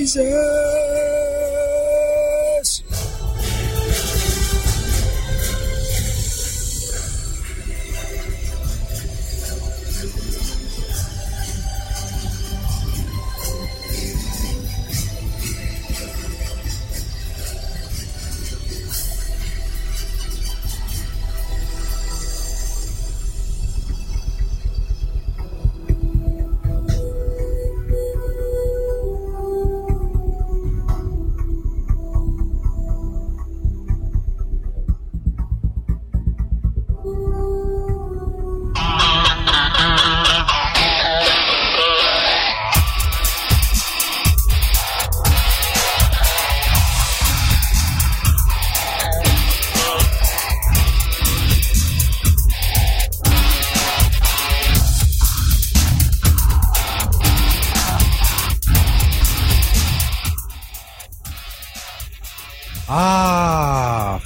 [0.00, 1.09] Jesus.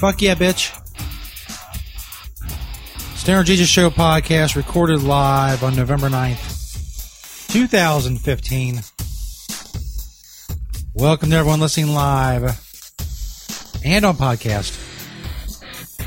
[0.04, 0.70] Fuck yeah, bitch.
[3.16, 8.82] Stoner Jesus Show podcast recorded live on November 9th, 2015.
[10.92, 12.42] Welcome to everyone listening live
[13.82, 14.78] and on podcast.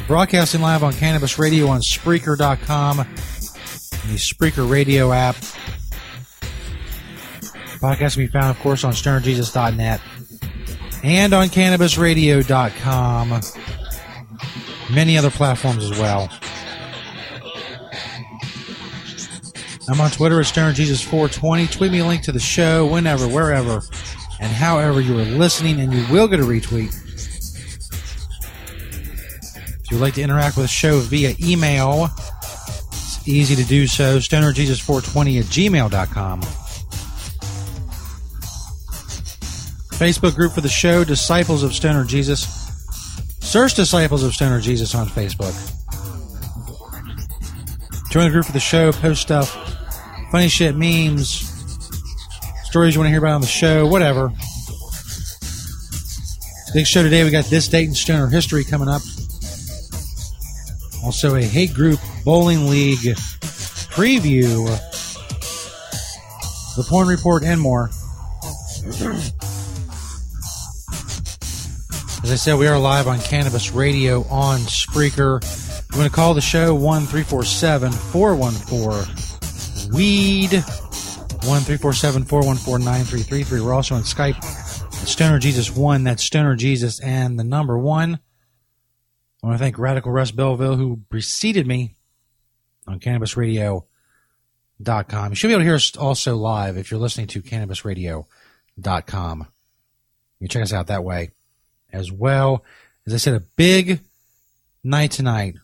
[0.05, 5.37] Broadcasting live on Cannabis Radio on Spreaker.com the Spreaker Radio app.
[7.81, 10.01] Podcast can be found, of course, on stonerjesus.net
[11.03, 13.41] and on cannabisradio.com.
[14.89, 16.29] Many other platforms as well.
[19.89, 21.71] I'm on Twitter at StonerJesus420.
[21.71, 23.81] Tweet me a link to the show whenever, wherever,
[24.39, 26.93] and however you are listening, and you will get a retweet.
[29.81, 32.09] If you'd like to interact with the show via email,
[32.91, 34.17] it's easy to do so.
[34.17, 36.41] StonerJesus420 at gmail.com.
[39.97, 42.56] Facebook group for the show, Disciples of Stoner Jesus.
[43.47, 45.55] Search Disciples of Stoner Jesus on Facebook.
[48.11, 49.49] Join the group for the show, post stuff,
[50.31, 51.49] funny shit, memes,
[52.65, 54.33] stories you want to hear about on the show, whatever.
[56.73, 57.23] Big show today.
[57.23, 59.01] We got this date in Stoner history coming up.
[61.05, 63.15] Also, a hate group bowling league
[63.95, 64.65] preview,
[66.75, 67.89] the porn report, and more.
[72.27, 75.41] As I said, we are live on Cannabis Radio on Spreaker.
[75.89, 80.51] I'm going to call the show 1 414 Weed.
[80.51, 80.61] 1
[81.61, 83.61] 414 9333.
[83.61, 84.43] We're also on Skype
[85.07, 86.03] Stoner Jesus 1.
[86.03, 88.15] That's Stoner Jesus and the number 1.
[88.15, 88.19] I
[89.47, 91.95] want to thank Radical Russ Belleville, who preceded me
[92.87, 95.29] on CannabisRadio.com.
[95.29, 99.47] You should be able to hear us also live if you're listening to CannabisRadio.com.
[100.39, 101.31] You can check us out that way
[101.91, 102.63] as well.
[103.05, 104.01] As I said, a big
[104.83, 105.55] night tonight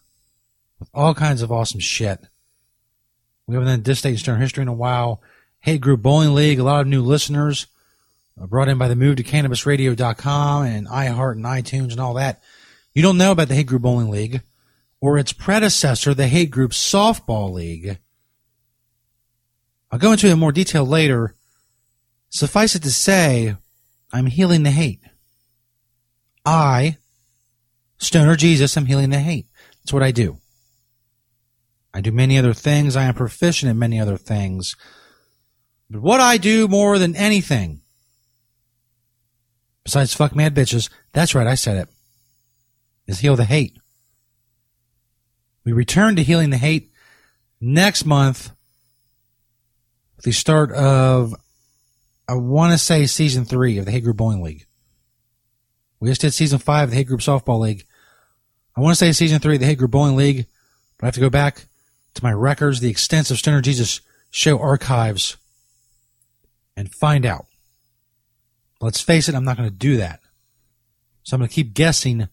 [0.79, 2.19] with all kinds of awesome shit.
[3.47, 5.21] We haven't done this state Stoner history in a while.
[5.59, 7.67] Hate Group Bowling League, a lot of new listeners
[8.39, 12.41] uh, brought in by the move to cannabisradio.com and iHeart and iTunes and all that.
[12.93, 14.41] You don't know about the Hate Group Bowling League
[15.01, 17.97] or its predecessor, the Hate Group Softball League.
[19.91, 21.35] I'll go into it in more detail later.
[22.29, 23.55] Suffice it to say,
[24.11, 25.01] I'm healing the hate.
[26.45, 26.97] I,
[27.97, 29.47] Stoner Jesus, am healing the hate.
[29.81, 30.39] That's what I do.
[31.93, 32.95] I do many other things.
[32.95, 34.75] I am proficient in many other things.
[35.89, 37.81] But what I do more than anything,
[39.83, 41.89] besides fuck mad bitches, that's right, I said it,
[43.05, 43.77] is heal the hate.
[45.65, 46.91] We return to healing the hate
[47.61, 48.51] next month
[50.15, 51.35] with the start of,
[52.27, 54.65] I want to say season three of the Hate Group Bowling League.
[56.03, 57.85] We just did season five of the Hate Group Softball League.
[58.75, 60.47] I want to say season three of the Hate Group Bowling League,
[60.97, 61.67] but I have to go back
[62.15, 65.37] to my records, the extensive Stoner Jesus show archives,
[66.75, 67.45] and find out.
[68.81, 70.19] Let's face it, I'm not going to do that.
[71.23, 72.27] So I'm going to keep guessing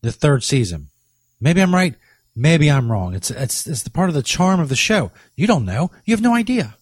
[0.00, 0.88] the third season.
[1.40, 1.94] Maybe I'm right.
[2.34, 3.14] Maybe I'm wrong.
[3.14, 5.12] It's, it's, it's the part of the charm of the show.
[5.36, 5.92] You don't know.
[6.04, 6.76] You have no idea.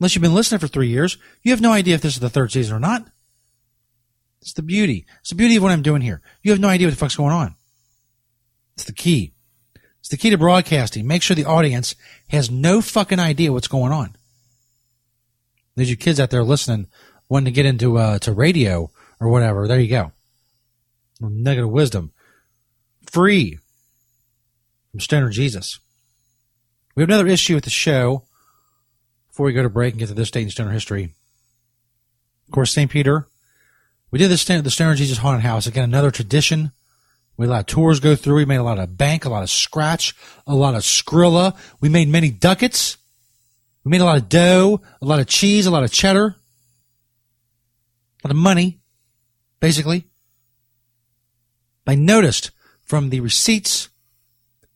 [0.00, 2.30] Unless you've been listening for three years, you have no idea if this is the
[2.30, 3.06] third season or not.
[4.42, 5.06] It's the beauty.
[5.20, 6.20] It's the beauty of what I'm doing here.
[6.42, 7.54] You have no idea what the fuck's going on.
[8.74, 9.32] It's the key.
[10.00, 11.06] It's the key to broadcasting.
[11.06, 11.94] Make sure the audience
[12.28, 14.16] has no fucking idea what's going on.
[15.76, 16.88] There's you kids out there listening,
[17.28, 18.90] wanting to get into uh, to radio
[19.20, 19.68] or whatever.
[19.68, 20.10] There you go.
[21.20, 22.12] Negative wisdom.
[23.06, 23.60] Free
[24.90, 25.78] from Stoner Jesus.
[26.96, 28.24] We have another issue with the show
[29.28, 31.14] before we go to break and get to this date in Stoner history.
[32.48, 32.90] Of course, St.
[32.90, 33.28] Peter.
[34.12, 35.66] We did the, the Stoner Jesus Haunted House.
[35.66, 36.70] Again, another tradition
[37.36, 38.36] we had a lot of tours go through.
[38.36, 40.14] We made a lot of bank, a lot of scratch,
[40.46, 41.56] a lot of skrilla.
[41.80, 42.98] We made many ducats.
[43.84, 48.28] We made a lot of dough, a lot of cheese, a lot of cheddar, a
[48.28, 48.80] lot of money,
[49.60, 50.04] basically.
[51.86, 53.88] I noticed from the receipts,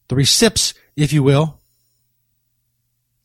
[0.08, 1.60] the receipts, if you will,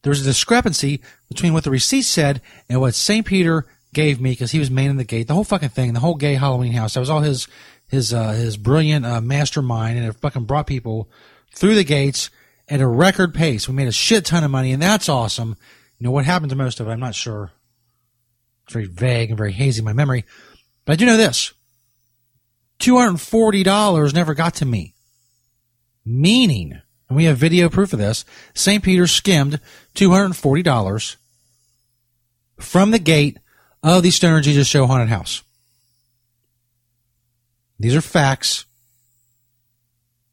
[0.03, 3.25] there was a discrepancy between what the receipt said and what St.
[3.25, 6.15] Peter gave me because he was manning the gate, the whole fucking thing, the whole
[6.15, 6.93] gay Halloween house.
[6.93, 7.47] That was all his
[7.87, 11.09] his uh, his brilliant uh, mastermind, and it fucking brought people
[11.53, 12.29] through the gates
[12.69, 13.67] at a record pace.
[13.67, 15.57] We made a shit ton of money, and that's awesome.
[15.97, 16.91] You know what happened to most of it?
[16.91, 17.51] I'm not sure.
[18.63, 20.25] It's very vague and very hazy in my memory,
[20.85, 21.53] but I do know this:
[22.79, 24.95] two hundred and forty dollars never got to me.
[26.05, 28.25] Meaning, and we have video proof of this.
[28.55, 28.83] St.
[28.83, 29.59] Peter skimmed
[29.93, 31.17] two hundred and forty dollars
[32.57, 33.37] from the gate
[33.83, 35.43] of the Stoner Jesus Show haunted house.
[37.79, 38.65] These are facts.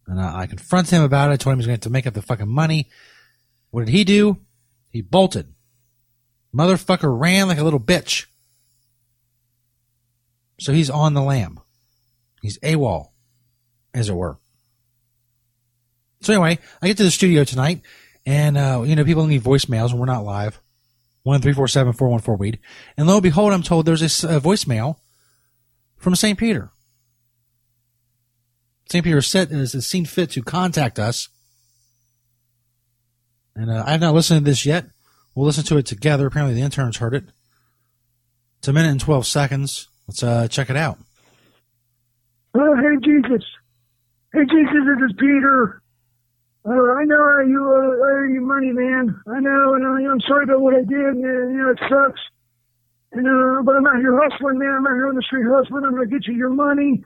[0.06, 1.34] And I, I confronted him about it.
[1.34, 2.88] I told him he's going to have to make up the fucking money.
[3.70, 4.38] What did he do?
[4.90, 5.52] He bolted.
[6.54, 8.26] Motherfucker ran like a little bitch.
[10.60, 11.60] So he's on the lam.
[12.42, 13.10] He's AWOL,
[13.94, 14.38] as it were.
[16.20, 17.82] So anyway, I get to the studio tonight,
[18.26, 20.60] and uh, you know people leave voicemails, and we're not live.
[21.22, 22.58] One three four seven four one four weed,
[22.96, 24.96] and lo and behold, I'm told there's a, a voicemail
[25.96, 26.38] from St.
[26.38, 26.70] Peter.
[28.88, 29.04] St.
[29.04, 31.28] Peter set, has seen fit to contact us.
[33.54, 34.86] And uh, I have not listened to this yet.
[35.34, 36.26] We'll listen to it together.
[36.26, 37.24] Apparently, the interns heard it.
[38.58, 39.88] It's a minute and 12 seconds.
[40.06, 40.98] Let's uh, check it out.
[42.54, 43.44] Oh, hey, Jesus.
[44.32, 45.82] Hey, Jesus, this is Peter.
[46.68, 49.16] I know owe you, uh, you money, man.
[49.26, 51.16] I know, and I, I'm sorry about what I did.
[51.16, 52.20] And, you know, it sucks.
[53.12, 54.76] And, uh, but I'm out here hustling, man.
[54.76, 55.84] I'm out here on the street hustling.
[55.84, 57.04] I'm to get you your money.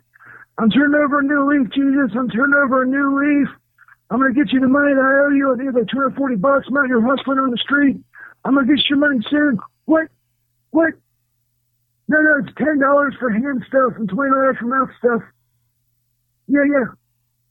[0.59, 2.11] I'm turning over a new leaf, Jesus.
[2.17, 3.49] I'm turning over a new leaf.
[4.11, 5.55] I'm going to get you the money that I owe you.
[5.55, 6.67] I think it's like 240 bucks.
[6.69, 8.03] I'm out here hustling on the street.
[8.45, 9.59] I'm going to get you your money soon.
[9.87, 10.09] What?
[10.71, 10.93] What?
[12.09, 15.23] No, no, it's $10 for hand stuff and $20 for mouth stuff.
[16.49, 16.93] Yeah, yeah.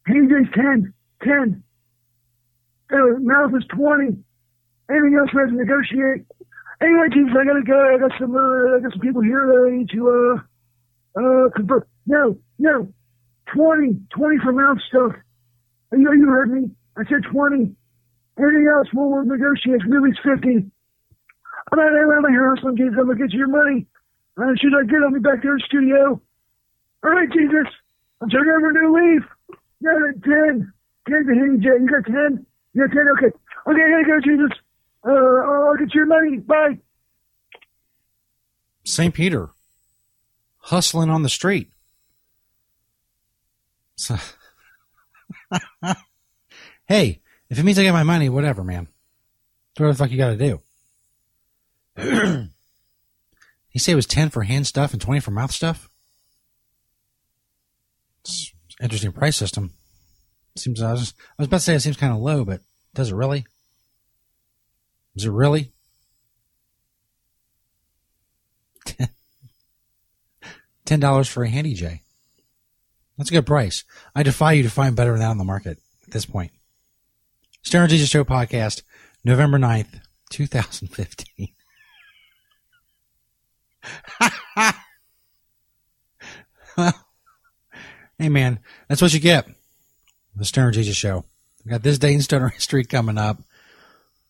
[0.06, 0.94] Hand 10.
[1.24, 1.64] 10.
[2.92, 4.18] Uh, mouth is 20.
[4.90, 6.28] Anything else we have to negotiate.
[6.82, 7.80] Anyway, Jesus, I gotta go.
[7.80, 10.36] I got some, uh, I got some people here that I need to, uh,
[11.20, 11.88] uh, convert.
[12.06, 12.92] No, no.
[13.54, 14.02] 20.
[14.10, 15.14] 20 for mouth stuff.
[15.92, 16.72] You know, you heard me.
[16.98, 17.76] I said 20.
[18.40, 19.82] Anything else, we'll, we'll negotiate.
[19.86, 20.72] Maybe it's 50.
[21.72, 22.96] I'm not around here hustling, Jesus.
[23.00, 23.88] I'm to get you your money.
[24.38, 26.22] Uh, should I get on me back there in the studio?
[27.04, 27.68] All right, Jesus.
[28.22, 29.24] I'm turning over a new leaf.
[29.82, 30.74] Yeah, 10.
[31.10, 31.78] 10 to him, Jay.
[31.80, 32.46] You got 10?
[32.78, 33.06] Got 10?
[33.18, 33.38] Okay.
[33.68, 34.58] Okay, I gotta go, Jesus.
[35.06, 36.38] Uh, I'll get your money.
[36.38, 36.78] Bye.
[38.84, 39.14] St.
[39.14, 39.50] Peter.
[40.58, 41.72] Hustling on the street.
[43.96, 44.16] So,
[46.88, 48.88] hey, if it means I get my money, whatever, man.
[49.78, 50.62] Whatever the fuck you got to do.
[53.70, 55.90] he said it was 10 for hand stuff and 20 for mouth stuff?
[58.24, 59.74] It's interesting price system.
[60.56, 62.62] Seems I was, just, I was about to say it seems kind of low, but
[62.94, 63.46] does it really?
[65.16, 65.72] Is it really?
[70.86, 72.02] Ten dollars for a handy J.
[73.18, 73.84] That's a good price.
[74.16, 76.52] I defy you to find better than that on the market at this point.
[77.62, 78.82] Stoner Jesus Show podcast,
[79.24, 81.50] November 9th, 2015.
[88.18, 89.48] hey man, that's what you get.
[90.36, 91.26] The Stoner Jesus Show.
[91.66, 93.42] We got this day in Stoner history coming up.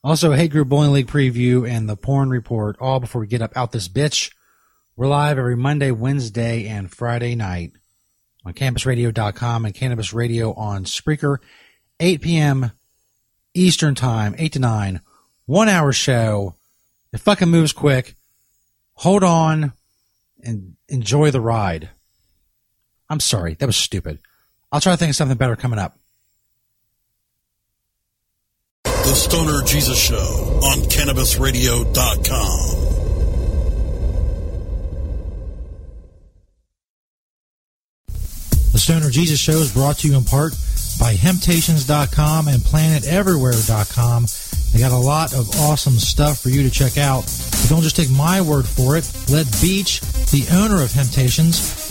[0.03, 3.51] Also, Hate Group Bowling League preview and the porn report all before we get up
[3.55, 4.31] out this bitch.
[4.96, 7.74] We're live every Monday, Wednesday, and Friday night
[8.43, 11.38] on CannabisRadio.com and Cannabis Radio on Spreaker,
[12.00, 12.72] 8 p.m.
[13.53, 15.01] Eastern Time, 8 to 9.
[15.46, 16.55] One hour show.
[17.13, 18.15] It fucking moves quick.
[18.96, 19.74] Hold on
[20.43, 21.89] and enjoy the ride.
[23.10, 24.20] I'm sorry, that was stupid.
[24.72, 25.98] I'll try to think of something better coming up.
[28.84, 32.92] The Stoner Jesus Show on CannabisRadio.com.
[38.72, 40.54] The Stoner Jesus Show is brought to you in part
[40.98, 44.25] by Hemptations.com and PlanetEverywhere.com.
[44.72, 47.24] They got a lot of awesome stuff for you to check out.
[47.24, 49.12] But don't just take my word for it.
[49.30, 50.00] Let Beach,
[50.32, 51.91] the owner of Hemptations,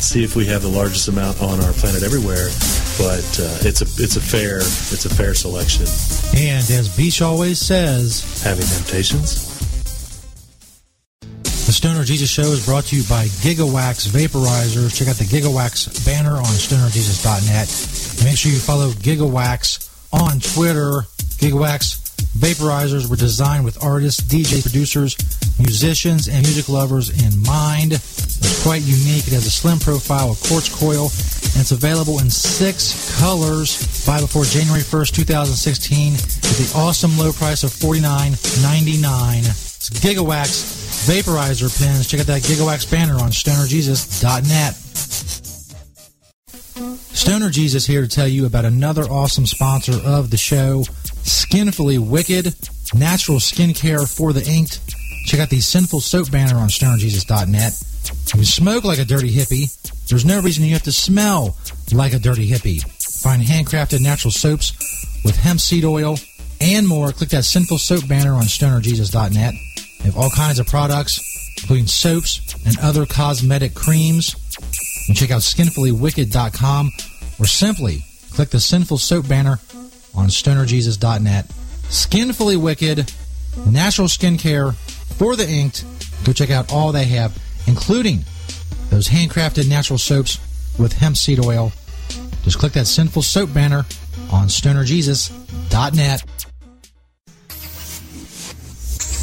[0.00, 2.48] see if we have the largest amount on our planet everywhere.
[2.98, 5.86] But uh, it's a it's a fair it's a fair selection.
[6.36, 9.46] And as Beach always says, Having Hemptations.
[11.20, 14.96] the Stoner Jesus Show is brought to you by Gigawax Vaporizers.
[14.96, 18.18] Check out the Gigawax banner on stonerjesus.net.
[18.18, 21.06] And make sure you follow Gigawax on Twitter.
[21.40, 21.99] Gigawax
[22.38, 25.16] Vaporizers were designed with artists, DJ producers,
[25.58, 27.92] musicians, and music lovers in mind.
[27.92, 29.26] It's quite unique.
[29.26, 31.10] It has a slim profile, a quartz coil,
[31.52, 34.06] and it's available in six colors.
[34.06, 36.20] Buy before January 1st, 2016 at
[36.56, 39.38] the awesome low price of $49.99.
[39.40, 42.06] It's Gigawax Vaporizer pins.
[42.06, 44.74] Check out that Gigawax banner on stonerjesus.net.
[47.20, 50.84] Stoner Jesus here to tell you about another awesome sponsor of the show,
[51.30, 52.46] Skinfully Wicked,
[52.92, 54.80] natural skincare for the inked.
[55.26, 57.72] Check out the Sinful Soap banner on stonerjesus.net.
[57.72, 59.70] If you smoke like a dirty hippie,
[60.08, 61.56] there's no reason you have to smell
[61.92, 62.82] like a dirty hippie.
[63.22, 64.72] Find handcrafted natural soaps
[65.24, 66.18] with hemp seed oil
[66.60, 67.12] and more.
[67.12, 69.54] Click that Sinful Soap banner on stonerjesus.net.
[69.98, 71.20] They have all kinds of products,
[71.62, 74.34] including soaps and other cosmetic creams.
[75.06, 76.90] And check out skinfullywicked.com
[77.38, 79.60] or simply click the Sinful Soap banner
[80.14, 81.46] on stonerjesus.net.
[81.88, 83.12] Skinfully Wicked,
[83.66, 84.74] natural skincare
[85.16, 85.84] for the inked.
[86.24, 87.36] Go check out all they have,
[87.66, 88.20] including
[88.90, 90.38] those handcrafted natural soaps
[90.78, 91.72] with hemp seed oil.
[92.42, 93.84] Just click that Sinful Soap banner
[94.32, 96.24] on stonerjesus.net.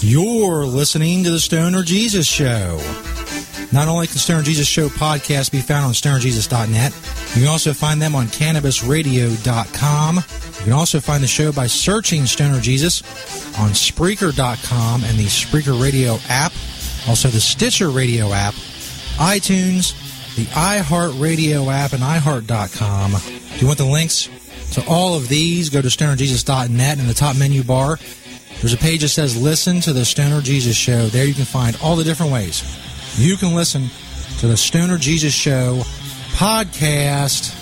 [0.01, 2.79] You're listening to the Stoner Jesus Show.
[3.71, 6.93] Not only can Stoner Jesus Show podcast be found on stonerjesus.net,
[7.35, 10.15] you can also find them on cannabisradio.com.
[10.15, 13.01] You can also find the show by searching Stoner Jesus
[13.59, 16.53] on Spreaker.com and the Spreaker Radio app,
[17.09, 18.53] also the Stitcher Radio app,
[19.17, 19.93] iTunes,
[20.35, 23.15] the iHeartRadio app, and iHeart.com.
[23.15, 24.29] If you want the links
[24.73, 27.99] to all of these, go to stonerjesus.net in the top menu bar.
[28.61, 31.07] There's a page that says Listen to the Stoner Jesus Show.
[31.07, 32.63] There you can find all the different ways
[33.17, 33.89] you can listen
[34.39, 35.81] to the Stoner Jesus Show
[36.35, 37.55] podcast.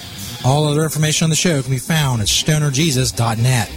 [0.46, 3.72] All other information on the show can be found at stonerjesus.net.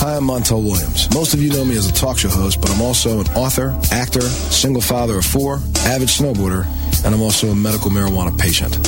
[0.00, 1.12] Hi, I'm Montel Williams.
[1.12, 3.76] Most of you know me as a talk show host, but I'm also an author,
[3.90, 6.64] actor, single father of four, avid snowboarder,
[7.04, 8.78] and I'm also a medical marijuana patient.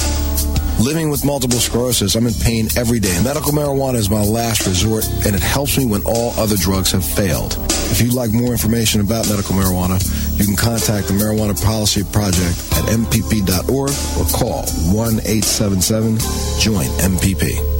[0.79, 3.21] Living with multiple sclerosis, I'm in pain every day.
[3.25, 7.05] Medical marijuana is my last resort, and it helps me when all other drugs have
[7.05, 7.59] failed.
[7.91, 9.99] If you'd like more information about medical marijuana,
[10.39, 16.19] you can contact the Marijuana Policy Project at mpp.org or call 1 877
[16.61, 17.80] JOIN MPP.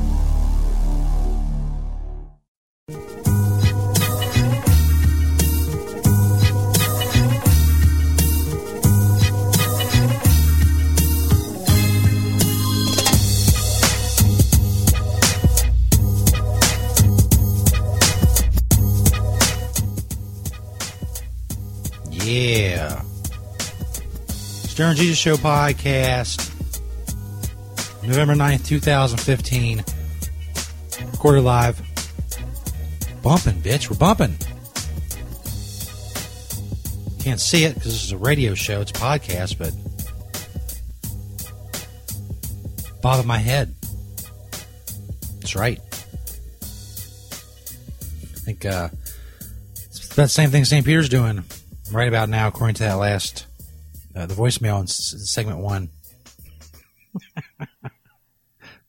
[22.31, 23.01] Yeah.
[24.29, 26.49] Stoner Jesus Show podcast.
[28.07, 29.83] November 9th, 2015.
[31.11, 31.81] Recorded live.
[33.21, 33.89] Bumping, bitch.
[33.89, 34.37] We're bumping.
[37.21, 38.79] Can't see it because this is a radio show.
[38.79, 39.73] It's a podcast, but.
[43.01, 43.75] Bob of my head.
[45.41, 45.81] That's right.
[48.21, 48.87] I think uh,
[49.87, 50.85] it's that same thing St.
[50.85, 51.43] Peter's doing
[51.93, 53.45] right about now, according to that last
[54.15, 55.89] uh, the voicemail in s- segment one.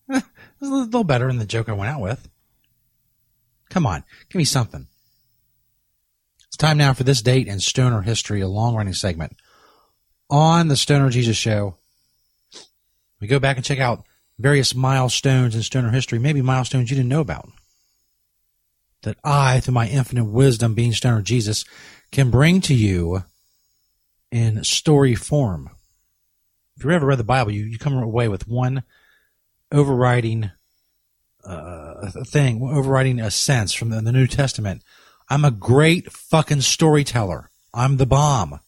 [0.11, 0.23] a
[0.61, 2.29] little better than the joke I went out with.
[3.71, 4.87] Come on, give me something.
[6.49, 9.37] It's time now for this date in Stoner history, a long running segment
[10.29, 11.77] on the Stoner Jesus Show.
[13.21, 14.05] We go back and check out
[14.39, 17.49] various milestones in Stoner history, maybe milestones you didn't know about.
[19.03, 21.65] That I, through my infinite wisdom, being Stoner Jesus,
[22.13, 23.25] can bring to you
[24.31, 25.71] in story form.
[26.77, 28.85] If you ever read the Bible, you, you come away with one
[29.73, 30.51] overriding
[31.45, 34.83] uh, thing, overriding a sense from the, the New Testament.
[35.29, 37.51] I'm a great fucking storyteller.
[37.75, 38.61] I'm the bomb.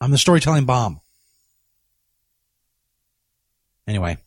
[0.00, 1.00] I'm the storytelling bomb.
[3.86, 4.18] Anyway,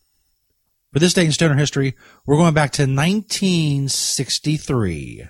[0.92, 5.28] for this day in stoner history, we're going back to 1963.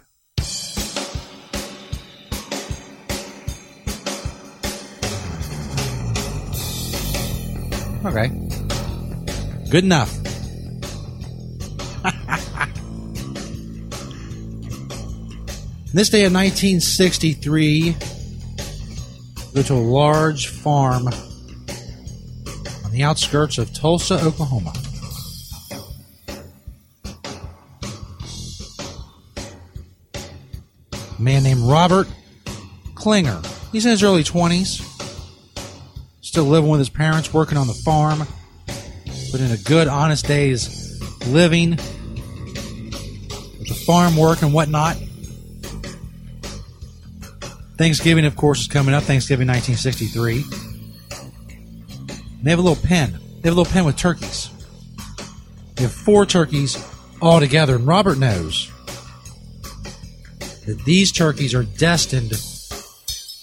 [8.07, 8.29] Okay.
[9.69, 10.15] Good enough.
[15.93, 17.97] this day of 1963,
[19.55, 24.73] go to a large farm on the outskirts of Tulsa, Oklahoma.
[30.95, 32.07] A man named Robert
[32.95, 33.43] Klinger.
[33.73, 34.96] He's in his early 20s
[36.37, 38.19] still living with his parents, working on the farm,
[39.31, 44.99] put in a good, honest day's living with the farm work and whatnot.
[47.79, 49.05] Thanksgiving, of course, is coming up.
[49.05, 50.45] Thanksgiving 1963.
[52.43, 53.13] They have a little pen.
[53.41, 54.51] They have a little pen with turkeys.
[55.77, 56.77] They have four turkeys
[57.23, 58.71] all together, and Robert knows
[60.67, 62.33] that these turkeys are destined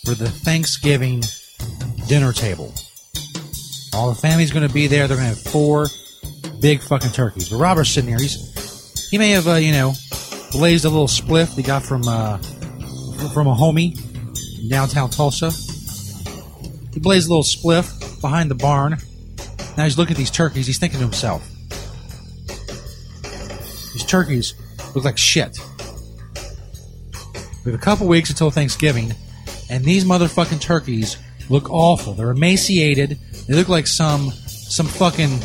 [0.06, 1.24] for the Thanksgiving
[2.08, 2.74] dinner table.
[3.94, 5.08] All the family's going to be there.
[5.08, 5.88] They're going to have four
[6.64, 7.50] big fucking turkeys.
[7.50, 8.20] But Robert's sitting here.
[8.20, 9.94] He's he may have uh, you know
[10.52, 12.38] blazed a little spliff he got from uh,
[13.34, 14.00] from a homie
[14.62, 15.52] in downtown Tulsa.
[16.94, 18.98] He blazed a little spliff behind the barn.
[19.78, 20.66] Now he's looking at these turkeys.
[20.66, 21.48] He's thinking to himself,
[23.94, 24.54] "These turkeys
[24.96, 25.58] look like shit."
[27.66, 29.14] We have a couple weeks until Thanksgiving,
[29.70, 31.18] and these motherfucking turkeys
[31.50, 32.14] look awful.
[32.14, 33.20] They're emaciated.
[33.48, 35.40] They look like some some fucking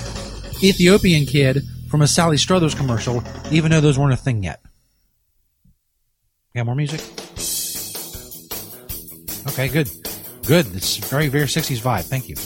[0.63, 4.61] Ethiopian kid from a Sally Struthers commercial, even though those weren't a thing yet.
[6.55, 7.01] Got more music?
[9.49, 9.89] Okay, good.
[10.47, 10.75] Good.
[10.75, 12.05] It's very, very 60s vibe.
[12.05, 12.37] Thank you.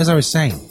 [0.00, 0.68] As I was saying,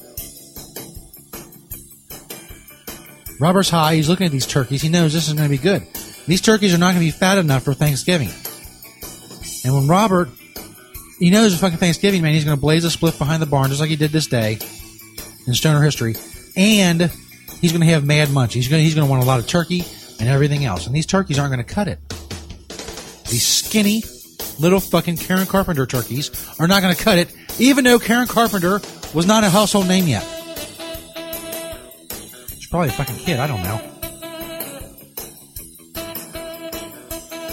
[3.40, 3.96] Robert's high.
[3.96, 4.82] He's looking at these turkeys.
[4.82, 5.84] He knows this is going to be good.
[6.26, 8.30] These turkeys are not going to be fat enough for Thanksgiving.
[9.68, 10.30] And when Robert,
[11.20, 13.68] he knows it's fucking Thanksgiving, man, he's going to blaze a split behind the barn
[13.68, 14.60] just like he did this day
[15.46, 16.16] in stoner history.
[16.56, 17.12] And
[17.60, 18.54] he's going to have mad munch.
[18.54, 19.84] He's going he's going to want a lot of turkey
[20.22, 20.88] and everything else.
[20.88, 22.00] And these turkeys aren't going to cut it.
[23.30, 24.04] These skinny
[24.58, 28.80] little fucking Karen Carpenter turkeys are not going to cut it, even though Karen Carpenter
[29.14, 30.24] was not a household name yet.
[32.54, 33.38] She's probably a fucking kid.
[33.38, 33.82] I don't know.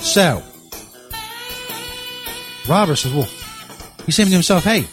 [0.00, 0.44] So,
[2.68, 3.29] Robert says, well,
[4.07, 4.87] he's saying to himself, hey,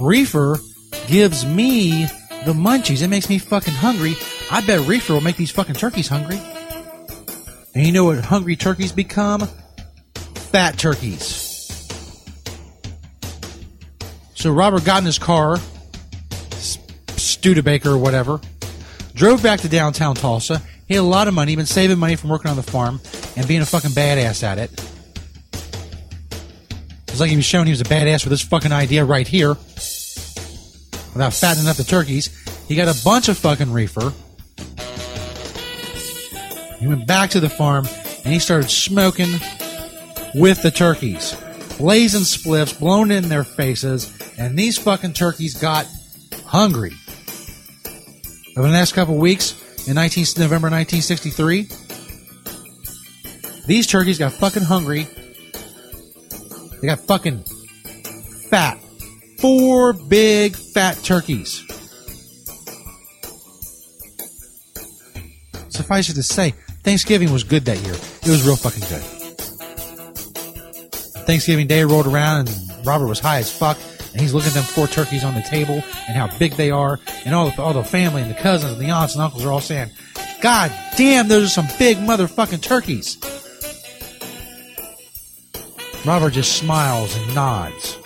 [0.00, 0.58] Reefer
[1.06, 2.04] gives me
[2.44, 3.02] the munchies.
[3.02, 4.14] It makes me fucking hungry.
[4.50, 6.40] I bet Reefer will make these fucking turkeys hungry.
[7.74, 9.48] And you know what hungry turkeys become?
[10.34, 11.40] Fat turkeys.
[14.34, 15.58] So Robert got in his car,
[17.16, 18.40] Studebaker or whatever,
[19.14, 20.60] drove back to downtown Tulsa.
[20.88, 23.00] He had a lot of money, been saving money from working on the farm
[23.36, 24.91] and being a fucking badass at it.
[27.12, 29.50] It's like he was showing he was a badass with this fucking idea right here.
[29.50, 32.30] Without fattening up the turkeys,
[32.66, 34.14] he got a bunch of fucking reefer.
[36.80, 37.86] He went back to the farm
[38.24, 39.30] and he started smoking
[40.34, 41.36] with the turkeys.
[41.76, 45.86] Blazing spliffs blown in their faces, and these fucking turkeys got
[46.46, 46.92] hungry.
[48.56, 51.68] Over the next couple weeks, in 19, November 1963,
[53.66, 55.06] these turkeys got fucking hungry.
[56.82, 57.44] They got fucking
[58.50, 58.76] fat.
[59.38, 61.64] Four big fat turkeys.
[65.68, 67.94] Suffice it to say, Thanksgiving was good that year.
[67.94, 69.02] It was real fucking good.
[71.24, 73.78] Thanksgiving Day rolled around and Robert was high as fuck,
[74.10, 76.98] and he's looking at them four turkeys on the table and how big they are,
[77.24, 79.52] and all the, all the family and the cousins and the aunts and uncles are
[79.52, 79.90] all saying,
[80.42, 83.18] God damn, those are some big motherfucking turkeys.
[86.04, 87.96] Robert just smiles and nods.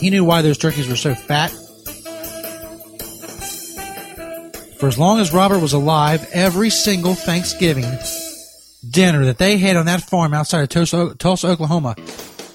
[0.00, 1.50] He knew why those turkeys were so fat.
[4.78, 7.84] For as long as Robert was alive, every single Thanksgiving
[8.88, 11.96] dinner that they had on that farm outside of Tulsa, Tulsa Oklahoma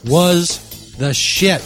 [0.05, 1.61] was the shit.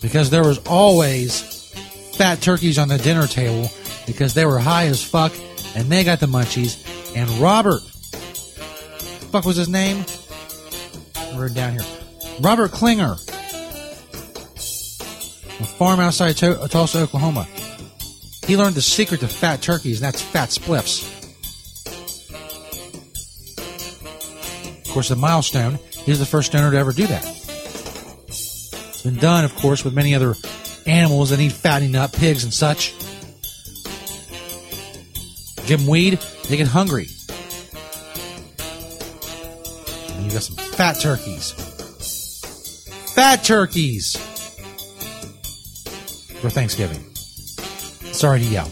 [0.00, 1.42] Because there was always
[2.16, 3.68] fat turkeys on the dinner table
[4.06, 5.32] because they were high as fuck
[5.74, 6.83] and they got the munchies.
[7.14, 7.80] And Robert,
[9.30, 10.04] fuck was his name?
[11.34, 11.84] We're down here.
[12.40, 13.12] Robert Klinger,
[15.60, 17.46] a farm outside to- Tulsa, Oklahoma.
[18.46, 21.10] He learned the secret to fat turkeys, and that's fat spliffs.
[24.84, 27.24] Of course, the milestone is the first stoner to ever do that.
[28.28, 30.34] It's been done, of course, with many other
[30.86, 32.92] animals that need fattening up, pigs and such.
[35.66, 37.08] Them weed, they get hungry.
[40.10, 41.52] And you got some fat turkeys.
[43.14, 44.16] Fat turkeys
[46.40, 47.02] for Thanksgiving.
[48.12, 48.66] Sorry to yell.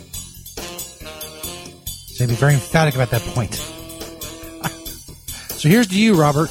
[2.13, 3.55] So be very emphatic about that point.
[5.49, 6.51] so here's to you, Robert.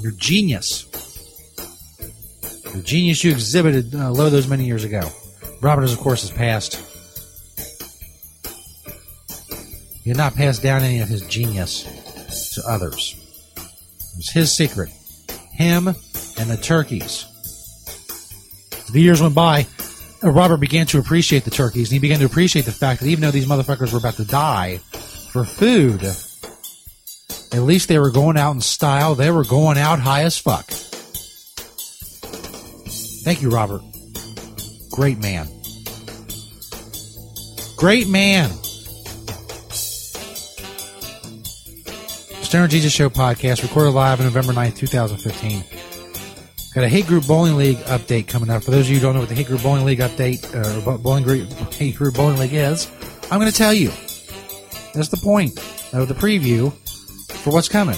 [0.00, 0.84] Your genius.
[2.72, 5.02] The genius you exhibited uh, lo those many years ago.
[5.60, 6.79] Robert, is, of course, has passed.
[10.02, 11.84] He had not passed down any of his genius
[12.54, 13.16] to others.
[13.56, 14.88] It was his secret.
[15.52, 17.26] Him and the turkeys.
[18.92, 19.66] The years went by,
[20.22, 23.06] uh, Robert began to appreciate the turkeys, and he began to appreciate the fact that
[23.06, 24.78] even though these motherfuckers were about to die
[25.32, 26.02] for food,
[27.52, 29.14] at least they were going out in style.
[29.14, 30.66] They were going out high as fuck.
[33.22, 33.82] Thank you, Robert.
[34.90, 35.46] Great man.
[37.76, 38.50] Great man.
[42.50, 45.62] Stoner Jesus Show podcast, recorded live on November 9th, 2015.
[46.74, 48.64] Got a Hate Group Bowling League update coming up.
[48.64, 50.96] For those of you who don't know what the Hate Group Bowling League update, uh,
[50.96, 52.90] Bowling Group, Hate Group Bowling League is,
[53.30, 53.90] I'm going to tell you.
[54.94, 55.56] That's the point
[55.94, 56.72] of the preview
[57.36, 57.94] for what's coming.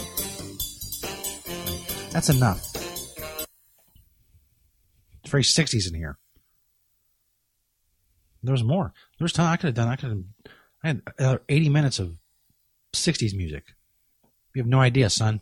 [2.10, 2.60] That's enough.
[5.22, 6.18] It's very 60s in here.
[8.42, 8.92] There was more.
[9.18, 9.88] There was time I could have done.
[9.88, 10.22] I could have.
[10.84, 12.16] I had another 80 minutes of
[12.92, 13.64] 60s music.
[14.54, 15.40] You have no idea, son.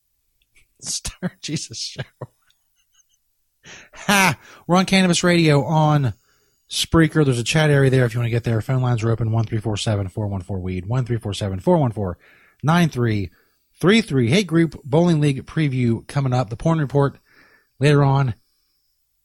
[0.80, 2.02] Stoner Jesus Show.
[3.92, 4.38] Ha!
[4.66, 6.14] We're on Cannabis Radio on
[6.70, 7.24] Spreaker.
[7.24, 8.60] There's a chat area there if you want to get there.
[8.60, 12.22] Phone lines are open 1347 414 Weed, 1347 414
[12.62, 14.28] 9333.
[14.30, 16.48] Hey, group, Bowling League preview coming up.
[16.48, 17.18] The Porn Report
[17.78, 18.34] later on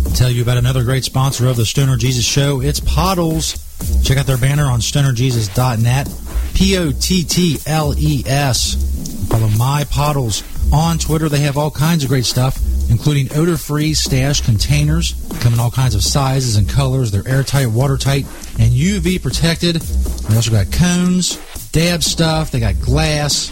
[0.04, 2.60] I'll tell you about another great sponsor of the Stoner Jesus Show.
[2.60, 3.54] It's Pottles.
[4.02, 6.08] Check out their banner on stonerjesus.net.
[6.54, 9.28] P O T T L E S.
[9.28, 11.28] Follow my Pottles on Twitter.
[11.28, 12.58] They have all kinds of great stuff,
[12.90, 15.14] including odor free stash containers.
[15.40, 17.10] Come in all kinds of sizes and colors.
[17.10, 18.24] They're airtight, watertight,
[18.58, 19.76] and UV protected.
[19.76, 21.36] They also got cones,
[21.72, 22.50] dab stuff.
[22.50, 23.50] They got glass,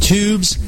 [0.00, 0.58] tubes,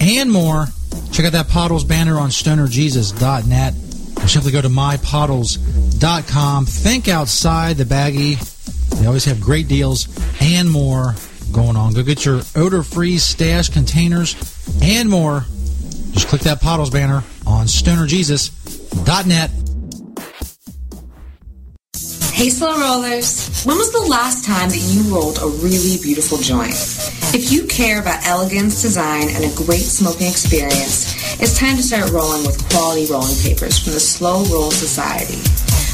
[0.00, 0.66] and more.
[1.12, 3.74] Check out that Pottles banner on stonerjesus.net
[4.22, 6.66] or simply go to mypottles.com.
[6.66, 8.38] Think outside the baggie.
[9.00, 10.08] They always have great deals
[10.40, 11.14] and more
[11.52, 11.92] going on.
[11.92, 14.36] Go get your odor free stash containers
[14.82, 15.44] and more.
[16.12, 17.24] Just click that Pottles banner
[17.62, 19.50] on stonerjesus.net.
[22.34, 23.62] Hey, Slow Rollers.
[23.62, 26.74] When was the last time that you rolled a really beautiful joint?
[27.30, 32.10] If you care about elegance, design, and a great smoking experience, it's time to start
[32.10, 35.38] rolling with quality rolling papers from the Slow Roll Society.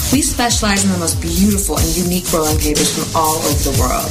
[0.09, 4.09] We specialize in the most beautiful and unique rolling papers from all over the world.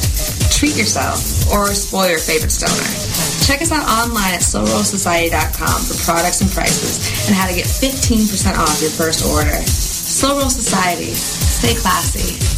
[0.54, 3.07] Treat yourself or spoil your favorite stoner.
[3.48, 8.58] Check us out online at slowrollsociety.com for products and prices and how to get 15%
[8.58, 9.56] off your first order.
[9.64, 11.14] Slow Roll Society.
[11.14, 12.57] Stay classy.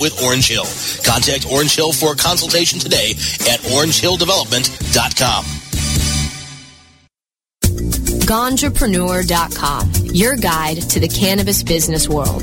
[0.00, 0.66] with Orange Hill.
[1.04, 3.10] Contact Orange Hill for a consultation today
[3.50, 5.44] at orangehilldevelopment.com.
[8.24, 12.42] Ganjapreneur.com, your guide to the cannabis business world.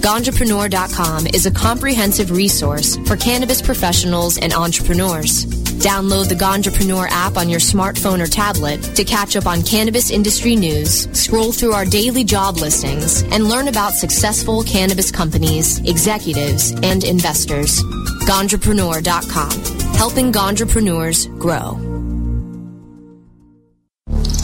[0.00, 5.44] Ganjapreneur.com is a comprehensive resource for cannabis professionals and entrepreneurs.
[5.80, 10.54] Download the Ganjapreneur app on your smartphone or tablet to catch up on cannabis industry
[10.54, 17.02] news, scroll through our daily job listings, and learn about successful cannabis companies, executives, and
[17.02, 17.82] investors.
[18.28, 21.99] Ganjapreneur.com, helping Ganjapreneurs grow.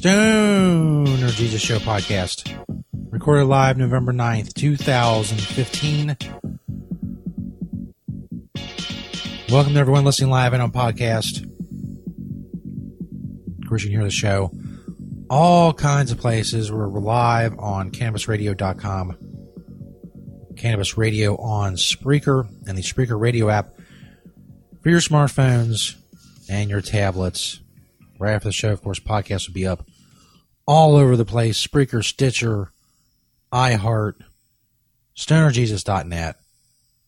[0.00, 2.50] Stoner Jesus Show podcast.
[3.10, 6.16] Recorded live November 9th, 2015.
[9.50, 11.44] Welcome to everyone listening live and on podcast.
[13.62, 14.50] Of course, you can hear the show
[15.28, 16.72] all kinds of places.
[16.72, 19.18] We're live on CannabisRadio.com,
[20.56, 23.74] Cannabis Radio on Spreaker, and the Spreaker Radio app
[24.82, 25.96] for your smartphones
[26.48, 27.60] and your tablets.
[28.18, 29.86] Right after the show, of course, podcast will be up
[30.70, 32.70] all over the place Spreaker, Stitcher,
[33.52, 34.14] iHeart,
[35.16, 36.36] StonerJesus.net,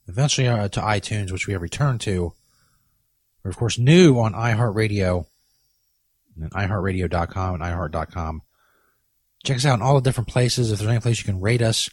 [0.09, 2.33] eventually uh, to iTunes, which we have returned to.
[3.45, 5.27] We're, of course, new on iHeartRadio
[6.41, 8.43] and iHeartRadio.com and iHeart.com.
[9.45, 10.73] Check us out in all the different places.
[10.73, 11.89] If there's any place you can rate us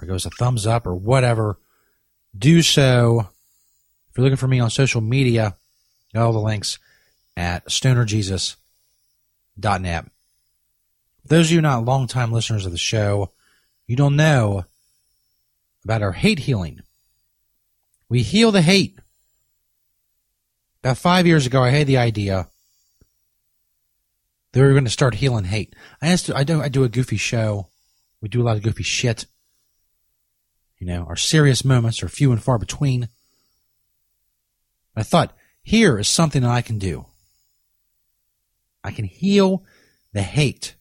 [0.00, 1.58] or give us a thumbs up or whatever,
[2.36, 3.28] do so.
[4.08, 5.54] If you're looking for me on social media,
[6.14, 6.78] all the links
[7.36, 10.06] at stonerjesus.net.
[11.24, 13.32] Those of you not longtime listeners of the show,
[13.86, 14.64] you don't know
[15.84, 16.80] about our hate healing.
[18.08, 18.98] We heal the hate.
[20.82, 22.48] About five years ago, I had the idea
[24.52, 25.74] that we were going to start healing hate.
[26.02, 27.68] I asked, I do, I do a goofy show.
[28.20, 29.26] We do a lot of goofy shit.
[30.78, 33.08] You know, our serious moments are few and far between.
[34.96, 37.06] I thought, here is something that I can do.
[38.82, 39.64] I can heal
[40.12, 40.74] the hate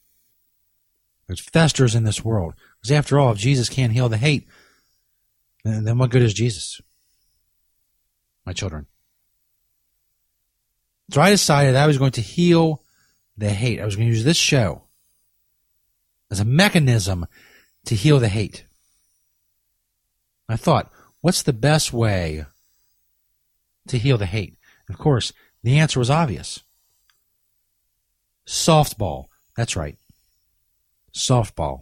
[1.29, 2.55] that festers in this world.
[2.81, 4.47] Because after all, if Jesus can't heal the hate,
[5.63, 6.81] then what good is Jesus?
[8.45, 8.87] My children.
[11.11, 12.83] So I decided I was going to heal
[13.37, 13.79] the hate.
[13.79, 14.83] I was going to use this show
[16.31, 17.27] as a mechanism
[17.85, 18.65] to heal the hate.
[20.47, 22.45] I thought, what's the best way
[23.87, 24.57] to heal the hate?
[24.87, 26.63] And of course, the answer was obvious.
[28.47, 29.25] Softball.
[29.55, 29.98] That's right.
[31.13, 31.82] Softball.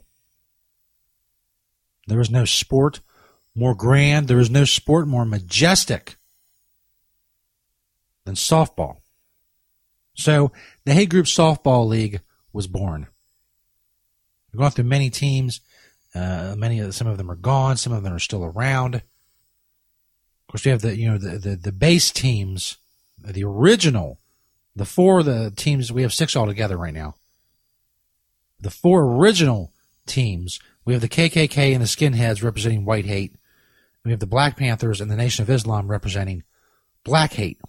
[2.07, 3.01] There is no sport
[3.55, 6.17] more grand, there is no sport more majestic
[8.25, 8.97] than softball.
[10.13, 10.51] So
[10.85, 12.21] the Hate Group Softball League
[12.53, 13.07] was born.
[14.51, 15.61] We've gone through many teams.
[16.13, 17.77] Uh, many of some of them are gone.
[17.77, 18.95] Some of them are still around.
[18.95, 19.03] Of
[20.47, 22.77] course, we have the you know the the, the base teams,
[23.19, 24.19] the original,
[24.75, 25.91] the four of the teams.
[25.91, 27.15] We have six altogether right now.
[28.59, 29.73] The four original
[30.05, 30.59] teams.
[30.85, 33.35] We have the KKK and the Skinheads representing white hate.
[34.03, 36.43] We have the Black Panthers and the Nation of Islam representing
[37.03, 37.59] black hate.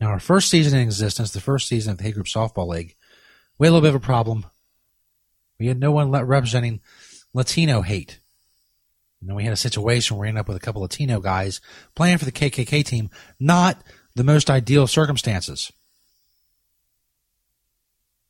[0.00, 2.96] Now, our first season in existence, the first season of the Hate Group Softball League,
[3.58, 4.46] we had a little bit of a problem.
[5.60, 6.80] We had no one representing
[7.34, 8.20] Latino hate.
[9.20, 11.60] And then we had a situation where we ended up with a couple Latino guys
[11.94, 13.10] playing for the KKK team.
[13.38, 13.80] Not
[14.16, 15.70] the most ideal circumstances.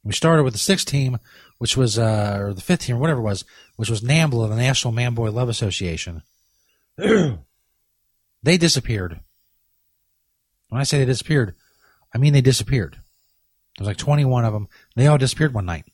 [0.05, 1.19] We started with the sixth team,
[1.59, 3.45] which was, uh, or the fifth team, or whatever it was,
[3.77, 6.23] which was NAMBLA, the National Man Boy Love Association.
[6.97, 7.39] they
[8.43, 9.21] disappeared.
[10.69, 11.55] When I say they disappeared,
[12.15, 12.95] I mean they disappeared.
[13.79, 14.69] There was like 21 of them.
[14.97, 15.85] They all disappeared one night.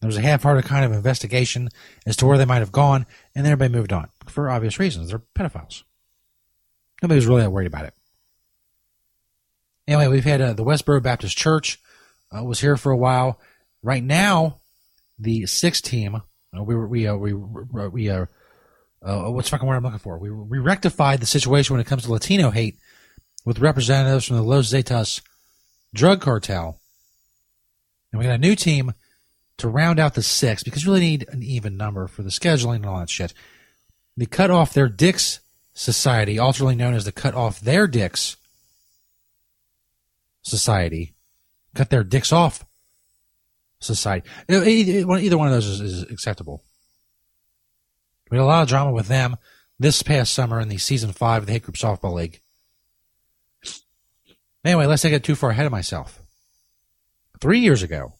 [0.00, 1.70] There was a half-hearted kind of investigation
[2.06, 5.08] as to where they might have gone, and then everybody moved on for obvious reasons.
[5.08, 5.82] They're pedophiles.
[7.02, 7.94] Nobody was really that worried about it.
[9.88, 11.80] Anyway, we've had uh, the Westboro Baptist Church
[12.34, 13.40] uh, was here for a while.
[13.82, 14.60] Right now,
[15.18, 16.22] the sixth team
[16.56, 18.26] uh, we we uh, we we uh,
[19.02, 20.18] uh, what's fucking word I'm looking for?
[20.18, 22.78] We we rectified the situation when it comes to Latino hate
[23.44, 25.20] with representatives from the Los Zetas
[25.94, 26.80] drug cartel,
[28.12, 28.94] and we got a new team
[29.58, 32.76] to round out the six because you really need an even number for the scheduling
[32.76, 33.32] and all that shit.
[34.16, 35.40] They cut off their dicks
[35.74, 38.36] society, alternately known as the cut off their dicks
[40.42, 41.14] society,
[41.76, 42.64] cut their dicks off
[43.80, 44.28] society.
[44.48, 46.64] Either one of those is, is acceptable.
[48.30, 49.36] We had a lot of drama with them
[49.78, 52.40] this past summer in the season five of the Hate Group Softball League.
[54.64, 56.20] Anyway, let's not get too far ahead of myself.
[57.40, 58.14] Three years ago,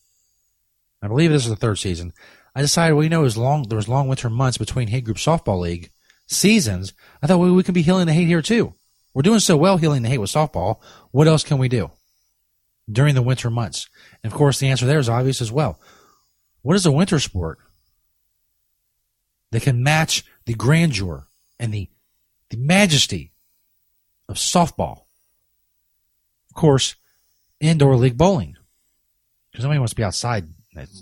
[1.03, 2.13] I believe this is the third season,
[2.55, 5.17] I decided, well, you know, was long, there was long winter months between Hate Group
[5.17, 5.91] Softball League
[6.27, 6.93] seasons.
[7.23, 8.75] I thought, well, we can be healing the hate here too.
[9.13, 10.81] We're doing so well healing the hate with softball.
[11.11, 11.91] What else can we do
[12.91, 13.89] during the winter months?
[14.23, 15.81] And of course, the answer there is obvious as well.
[16.63, 17.59] What is a winter sport
[19.53, 21.89] that can match the grandeur and the,
[22.51, 23.33] the majesty
[24.29, 25.03] of softball?
[26.51, 26.97] Of course,
[27.61, 28.57] indoor league bowling.
[29.51, 30.49] Because nobody wants to be outside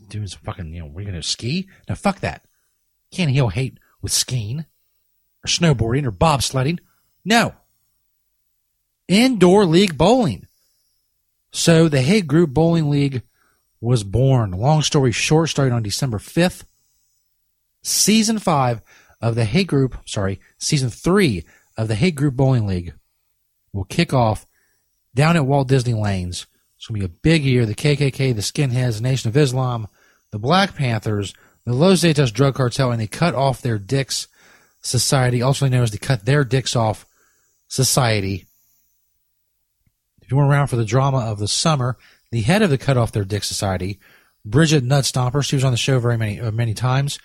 [0.09, 1.69] doing some fucking, you know, we're going to ski?
[1.89, 2.45] Now, fuck that.
[3.11, 4.61] Can't heal hate with skiing
[5.45, 6.79] or snowboarding or bobsledding.
[7.25, 7.55] No.
[9.09, 10.47] Indoor league bowling.
[11.57, 13.23] So the Hate Group Bowling League
[13.81, 14.51] was born.
[14.51, 16.65] Long story short, starting on December 5th.
[17.81, 18.83] Season 5
[19.21, 21.45] of the Hate Group, sorry, season 3
[21.77, 22.95] of the Hate Group Bowling League
[23.73, 24.47] will kick off
[25.15, 26.49] down at Walt Disney Lanes.
[26.77, 27.67] It's going to be a big year.
[27.67, 29.87] The KKK, the Skinheads, the Nation of Islam,
[30.33, 34.27] the Black Panthers, the Los Zetas drug cartel, and they cut off their dicks
[34.81, 37.07] society, also known as the cut their dicks off
[37.69, 38.47] society.
[40.25, 41.99] If you were around for the drama of the summer,
[42.31, 44.01] the head of the Cut Off Their Dick Society,
[44.45, 47.19] Bridget Nutstomper, she was on the show very many uh, many times,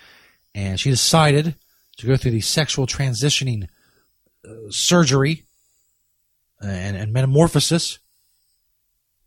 [0.54, 1.56] and she decided
[1.98, 3.68] to go through the sexual transitioning
[4.46, 5.46] uh, surgery
[6.62, 8.00] and, and metamorphosis,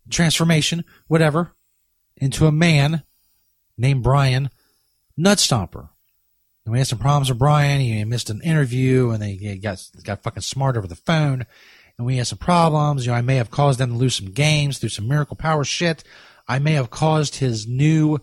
[0.09, 1.53] transformation, whatever,
[2.17, 3.03] into a man
[3.75, 4.51] named Brian
[5.19, 5.89] Nutstomper.
[6.65, 7.81] And we had some problems with Brian.
[7.81, 11.47] He missed an interview, and they got got fucking smart over the phone
[11.97, 13.05] and we had some problems.
[13.05, 15.63] You know, I may have caused them to lose some games through some miracle power
[15.63, 16.03] shit.
[16.47, 18.19] I may have caused his new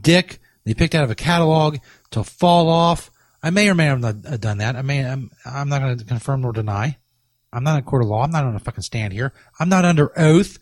[0.00, 1.78] dick they picked out of a catalog
[2.10, 3.10] to fall off.
[3.42, 4.76] I may or may not have done that.
[4.76, 5.04] I may.
[5.04, 6.98] I'm, I'm not going to confirm nor deny.
[7.52, 8.22] I'm not in court of law.
[8.22, 9.32] I'm not on a fucking stand here.
[9.58, 10.58] I'm not under oath.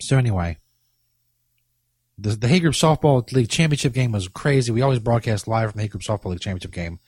[0.00, 0.58] So anyway,
[2.18, 4.70] the the Hate Group Softball League Championship game was crazy.
[4.70, 7.00] We always broadcast live from the Hate Group Softball League Championship game.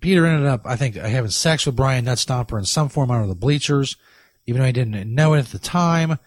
[0.00, 3.34] Peter ended up, I think, having sex with Brian Nutstomper in some form under the
[3.34, 3.96] bleachers,
[4.46, 6.18] even though he didn't know it at the time.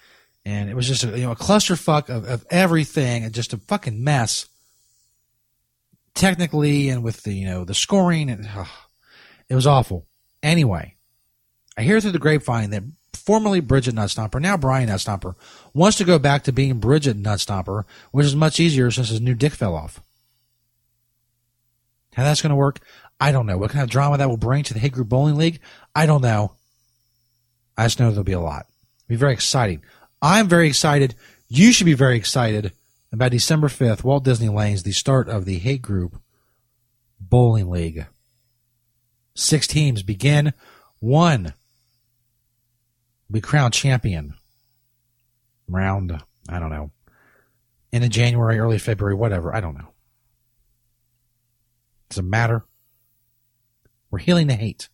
[0.45, 3.57] And it was just a, you know a clusterfuck of, of everything and just a
[3.57, 4.47] fucking mess.
[6.13, 8.88] Technically and with the you know the scoring and oh,
[9.49, 10.07] it was awful.
[10.41, 10.95] Anyway,
[11.78, 15.36] I hear through the grapevine that formerly Bridget Nutstomper, now Brian Nutstomper,
[15.74, 19.36] wants to go back to being Bridget Nutstomper, which is much easier since his new
[19.36, 20.01] dick fell off.
[22.13, 22.80] How that's going to work,
[23.20, 23.57] I don't know.
[23.57, 25.59] What kind of drama that will bring to the Hate Group Bowling League,
[25.95, 26.53] I don't know.
[27.78, 28.68] I just know there'll be a lot.
[29.05, 29.84] It'll be very exciting.
[30.22, 31.15] I'm very excited.
[31.47, 32.74] You should be very excited
[33.11, 36.20] about December 5th, Walt Disney Lanes, the start of the Hate Group
[37.20, 38.05] Bowling League.
[39.36, 40.53] Six teams begin.
[40.99, 41.53] One
[43.28, 44.34] will be crowned champion
[45.68, 46.91] round, I don't know,
[47.91, 49.55] in a January, early February, whatever.
[49.55, 49.89] I don't know.
[52.09, 52.65] Doesn't matter.
[54.10, 54.89] We're healing the hate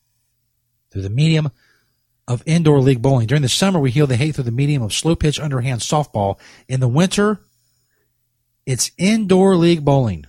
[0.92, 1.52] through the medium
[2.28, 3.28] of indoor league bowling.
[3.28, 6.40] During the summer, we heal the hate through the medium of slow pitch underhand softball.
[6.68, 7.42] In the winter,
[8.66, 10.26] it's indoor league bowling.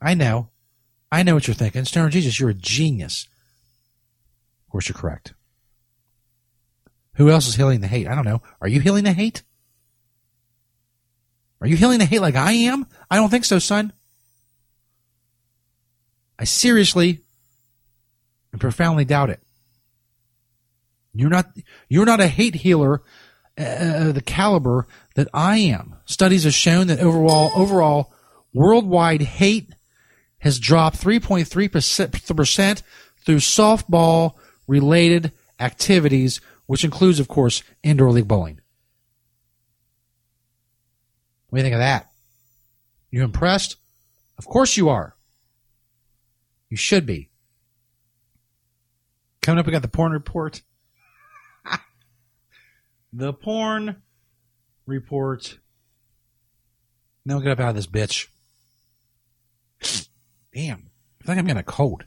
[0.00, 0.50] I know.
[1.10, 1.84] I know what you're thinking.
[1.84, 3.26] Stoner Jesus, you're a genius.
[4.66, 5.34] Of course, you're correct.
[7.14, 8.06] Who else is healing the hate?
[8.06, 8.42] I don't know.
[8.60, 9.42] Are you healing the hate?
[11.60, 12.86] Are you healing the hate like I am?
[13.10, 13.92] I don't think so, son.
[16.38, 17.20] I seriously
[18.52, 19.42] and profoundly doubt it.
[21.14, 21.50] You're not
[21.88, 23.02] you're not a hate healer
[23.58, 24.86] uh, the caliber
[25.16, 25.96] that I am.
[26.04, 28.12] Studies have shown that overall overall
[28.52, 29.74] worldwide hate
[30.38, 32.82] has dropped 3.3%
[33.24, 34.34] through softball
[34.68, 38.60] related activities, which includes, of course, indoor league bowling.
[41.48, 42.08] What do you think of that?
[43.10, 43.76] You impressed?
[44.36, 45.16] Of course you are.
[46.68, 47.30] You should be.
[49.40, 50.62] Coming up, we got the porn report.
[53.12, 54.02] the porn
[54.86, 55.58] report.
[57.24, 58.28] Then we'll get up out of this bitch.
[60.54, 60.90] Damn.
[61.22, 62.04] I think I'm getting a cold.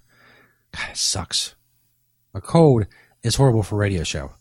[0.71, 1.55] God, it sucks.
[2.33, 2.85] A cold
[3.23, 4.31] is horrible for radio show.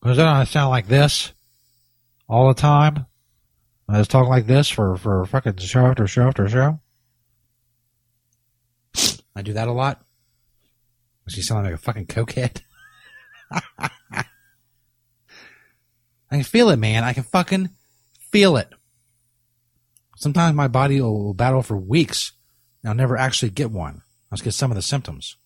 [0.00, 1.32] Because then I sound like this
[2.28, 3.06] all the time.
[3.88, 6.80] I just talk like this for, for fucking show after show after show.
[9.34, 10.04] I do that a lot.
[11.26, 12.62] Does he sound like a fucking cokehead?
[13.50, 13.90] I
[16.30, 17.04] can feel it, man.
[17.04, 17.70] I can fucking
[18.30, 18.68] feel it.
[20.16, 22.32] Sometimes my body will battle for weeks
[22.82, 24.02] and I'll never actually get one.
[24.30, 25.36] I'll just get some of the symptoms.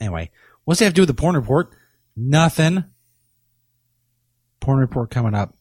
[0.00, 0.30] Anyway,
[0.64, 1.74] what's that have to do with the porn report?
[2.16, 2.84] Nothing.
[4.60, 5.56] Porn report coming up.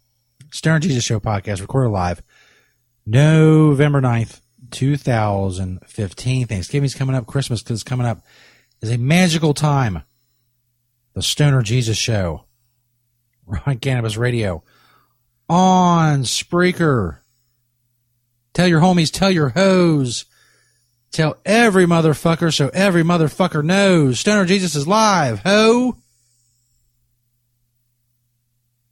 [0.52, 2.24] Stoner Jesus Show podcast recorded live
[3.06, 4.42] November 9th,
[4.72, 6.48] 2015.
[6.48, 7.28] Thanksgiving's coming up.
[7.28, 8.22] Christmas is coming up.
[8.82, 10.04] Is a magical time.
[11.14, 12.46] The Stoner Jesus Show.
[13.66, 14.64] on Cannabis Radio.
[15.50, 17.18] On Spreaker.
[18.54, 20.26] Tell your homies, tell your hoes.
[21.12, 24.20] Tell every motherfucker so every motherfucker knows.
[24.20, 25.98] Stoner Jesus is live, ho!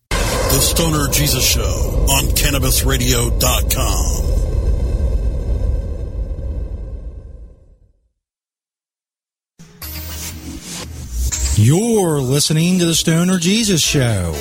[0.10, 4.17] The Stoner Jesus Show on CannabisRadio.com.
[11.60, 14.36] You're listening to the Stoner Jesus Show.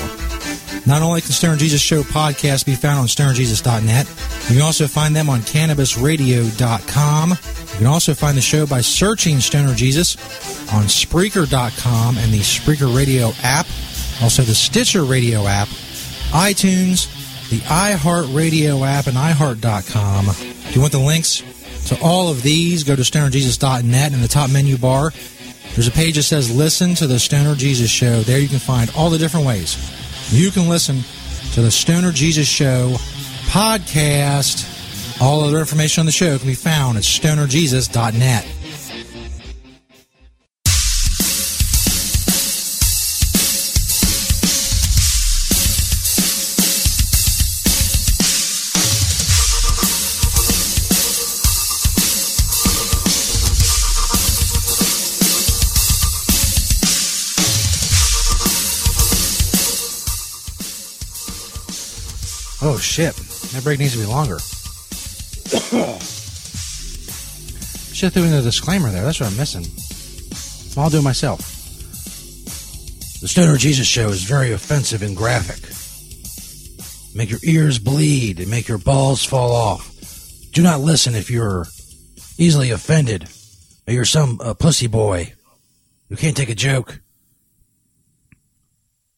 [0.85, 4.07] Not only can Stoner Jesus Show podcast be found on stonerjesus.net,
[4.51, 7.31] you can also find them on cannabisradio.com.
[7.31, 10.17] You can also find the show by searching Stoner Jesus
[10.75, 13.67] on Spreaker.com and the Spreaker Radio app,
[14.21, 15.69] also the Stitcher Radio app,
[16.33, 17.09] iTunes,
[17.49, 20.29] the iHeartRadio app, and iHeart.com.
[20.29, 21.43] If you want the links
[21.89, 25.13] to all of these, go to stonerjesus.net in the top menu bar.
[25.77, 28.21] There's a page that says Listen to the Stoner Jesus Show.
[28.23, 29.77] There you can find all the different ways
[30.33, 31.03] you can listen
[31.53, 32.97] to the Stoner Jesus Show
[33.47, 34.73] podcast.
[35.21, 38.56] All other information on the show can be found at stonerjesus.net.
[62.87, 63.15] shit.
[63.53, 64.39] That break needs to be longer.
[67.93, 69.05] Should threw in a disclaimer there.
[69.05, 69.65] That's what I'm missing.
[70.81, 71.41] I'll do it myself.
[73.21, 75.73] The Stoner Jesus Show is very offensive and graphic.
[77.17, 79.91] Make your ears bleed and make your balls fall off.
[80.53, 81.67] Do not listen if you're
[82.37, 83.29] easily offended
[83.89, 85.33] or you're some uh, pussy boy
[86.11, 87.01] who can't take a joke.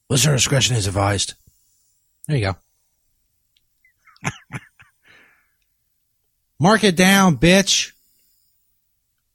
[0.09, 1.35] Listener discretion is advised.
[2.29, 2.57] There you go.
[6.61, 7.93] Mark it down, bitch.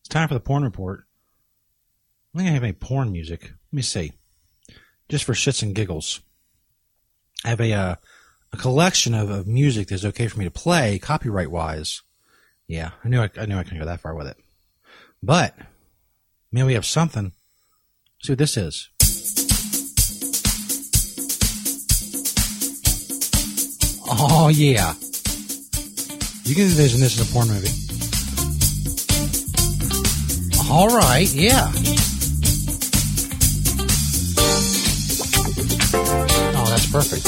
[0.02, 1.06] It's time for the porn report.
[2.34, 3.44] I think I have any porn music.
[3.44, 4.12] Let me see.
[5.08, 6.20] Just for shits and giggles.
[7.46, 7.96] I have a uh,
[8.52, 12.02] a collection of, of music that's okay for me to play, copyright wise.
[12.68, 14.38] Yeah, I knew I, I knew I couldn't go that far with it.
[15.22, 15.56] But
[16.52, 17.32] man, we have something.
[18.18, 18.90] Let's see what this is.
[24.06, 24.94] Oh yeah.
[26.46, 27.70] You can envision this as a porn movie.
[30.70, 31.72] All right, yeah.
[36.56, 37.26] Oh, that's perfect.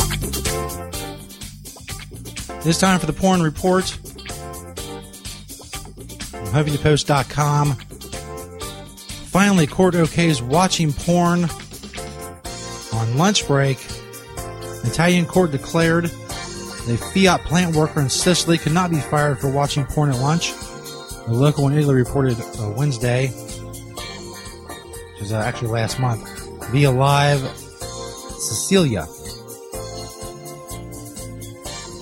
[2.65, 3.85] It's time for the porn report.
[6.31, 7.75] From HuffingtonPost.com.
[9.27, 11.47] Finally, court okays watching porn
[12.93, 13.77] on lunch break.
[14.83, 16.11] Italian court declared
[16.89, 20.53] a Fiat plant worker in Sicily could not be fired for watching porn at lunch.
[20.53, 26.27] The local in Italy reported uh, Wednesday, which is uh, actually last month,
[26.71, 29.07] via Live Sicilia.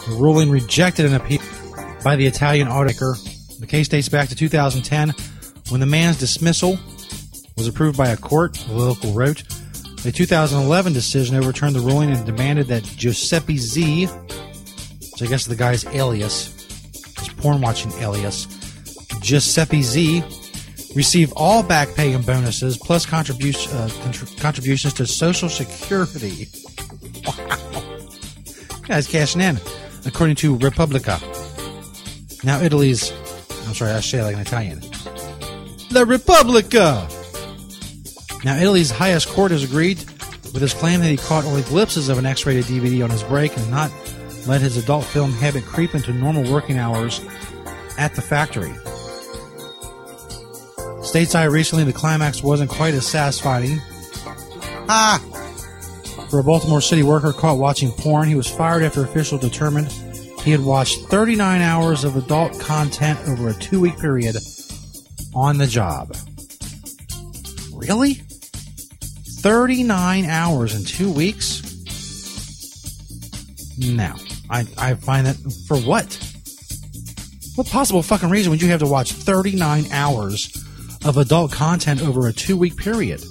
[0.08, 1.42] The ruling rejected an appeal
[2.04, 3.18] by the Italian automaker.
[3.60, 5.14] The case dates back to 2010
[5.70, 6.78] when the man's dismissal
[7.56, 9.44] was approved by a court, the local wrote.
[10.06, 14.10] A 2011 decision overturned the ruling and demanded that Giuseppe Z,
[15.14, 16.48] which I guess the guy's alias,
[17.20, 18.48] his porn watching alias,
[19.22, 20.24] Giuseppe Z,
[20.96, 26.48] receive all back pay and bonuses plus contribution, uh, contr- contributions to Social Security.
[27.26, 27.58] Wow.
[28.86, 29.58] Guy's cashing in,
[30.06, 31.22] according to Repubblica.
[32.44, 33.14] Now, Italy's.
[33.66, 34.82] I'm sorry, I say it like an Italian.
[35.92, 37.08] La Repubblica!
[38.44, 40.00] Now, Italy's highest court has agreed
[40.52, 43.24] with his claim that he caught only glimpses of an X rated DVD on his
[43.24, 43.90] break and not
[44.48, 47.22] let his adult film habit creep into normal working hours
[47.98, 48.74] at the factory.
[51.02, 53.80] Stateside recently, the climax wasn't quite as satisfying.
[54.90, 55.20] Ah!
[56.30, 59.92] For a Baltimore City worker caught watching porn, he was fired after officials determined
[60.44, 64.36] he had watched 39 hours of adult content over a two week period
[65.34, 66.16] on the job.
[67.74, 68.16] Really?
[69.42, 71.62] 39 hours in two weeks?
[73.78, 74.16] No.
[74.54, 75.36] I, I find that
[75.68, 76.06] for what?
[77.56, 80.56] What possible fucking reason would you have to watch 39 hours
[81.04, 83.24] of adult content over a two week period?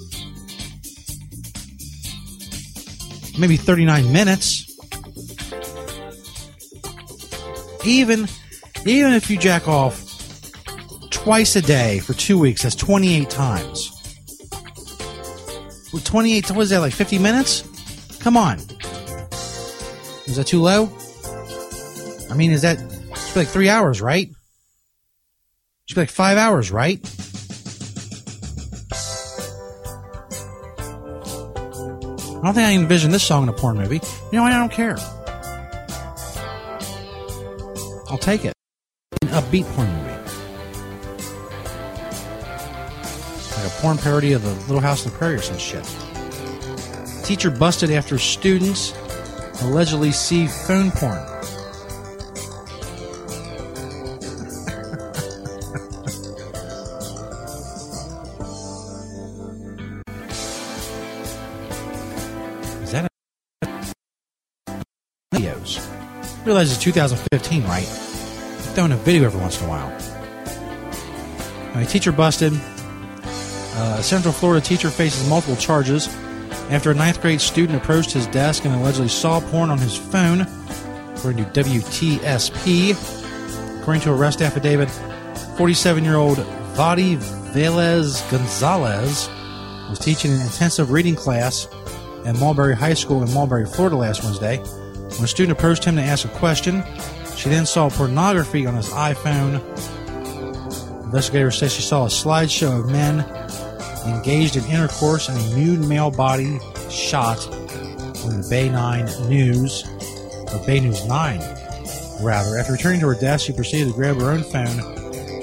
[3.39, 4.69] Maybe 39 minutes.
[7.85, 8.27] Even
[8.85, 10.03] even if you jack off
[11.09, 13.91] twice a day for two weeks, that's 28 times.
[15.93, 17.63] With 28, what is that, like 50 minutes?
[18.19, 18.59] Come on.
[20.25, 20.89] Is that too low?
[22.33, 24.27] I mean, is that, should be like three hours, right?
[25.85, 26.97] Should be like five hours, right?
[32.25, 34.01] I don't think I envision this song in a porn movie.
[34.31, 34.45] You know?
[34.45, 34.97] I don't care.
[38.09, 38.53] I'll take it.
[39.21, 40.09] An upbeat porn movie.
[43.57, 45.85] Like a porn parody of the Little House on the Prairie or some shit.
[47.23, 48.91] Teacher busted after students
[49.61, 51.32] allegedly see phone porn.
[66.53, 67.83] Realize it's 2015, right?
[68.75, 69.89] Throwing a video every once in a while.
[71.73, 72.53] A teacher busted.
[72.53, 76.07] Uh, a Central Florida teacher faces multiple charges
[76.69, 80.41] after a ninth grade student approached his desk and allegedly saw porn on his phone,
[81.15, 82.91] according to WTSP.
[83.81, 84.91] According to arrest affidavit,
[85.57, 86.37] 47 year old
[86.75, 89.27] Vadi Velez Gonzalez
[89.89, 91.67] was teaching an intensive reading class
[92.27, 94.63] at Mulberry High School in Mulberry, Florida last Wednesday.
[95.15, 96.83] When a student approached him to ask a question,
[97.35, 99.61] she then saw pornography on his iPhone.
[101.03, 103.19] Investigators say she saw a slideshow of men
[104.07, 106.59] engaged in intercourse and a nude male body
[106.89, 107.45] shot
[108.25, 109.83] on the Bay 9 News,
[110.51, 111.39] or Bay News 9,
[112.21, 112.57] rather.
[112.57, 114.77] After returning to her desk, she proceeded to grab her own phone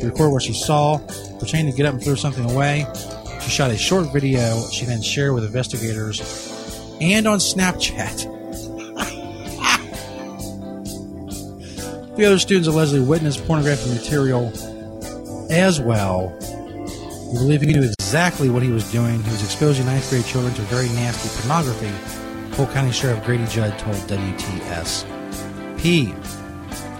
[0.01, 0.99] to record what she saw.
[1.39, 2.87] pretending to get up and throw something away.
[3.41, 6.21] She shot a short video she then shared with investigators
[7.01, 8.39] and on Snapchat.
[12.21, 14.53] The other students allegedly witnessed pornographic material
[15.51, 16.37] as well.
[17.33, 19.23] We believe he knew exactly what he was doing.
[19.23, 21.91] He was exposing ninth grade children to very nasty pornography.
[22.55, 25.07] Polk County Sheriff Grady Judd told WTSP.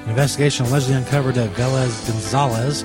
[0.05, 2.83] An investigation allegedly uncovered that Velez Gonzalez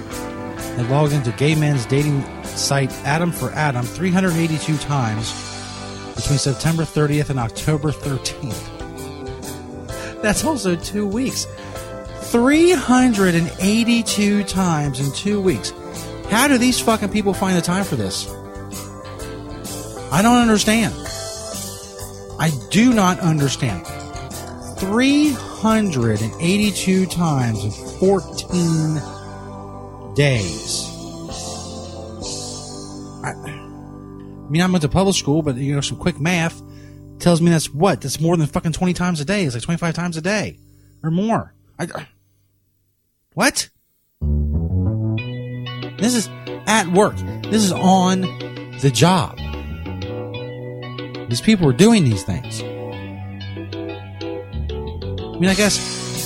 [0.75, 5.31] had logged into gay men's dating site Adam for Adam 382 times
[6.15, 8.71] between September 30th and October 13th.
[10.21, 11.47] That's also two weeks.
[12.35, 15.71] 382 times in two weeks.
[16.29, 18.29] How do these fucking people find the time for this?
[20.11, 20.93] I don't understand.
[22.37, 23.87] I do not understand.
[24.79, 27.71] 382 times in
[28.01, 29.01] 14
[30.15, 30.89] days.
[33.23, 33.33] I,
[34.49, 36.61] mean, I went to public school, but you know, some quick math
[37.19, 38.01] tells me that's what?
[38.01, 39.45] That's more than fucking 20 times a day.
[39.45, 40.59] It's like 25 times a day
[41.01, 41.53] or more.
[41.79, 41.87] I,
[43.35, 43.69] what?
[45.99, 46.27] This is
[46.67, 47.15] at work.
[47.43, 48.21] This is on
[48.79, 49.37] the job.
[51.29, 52.61] These people are doing these things.
[52.61, 52.65] I
[55.37, 55.77] mean, I guess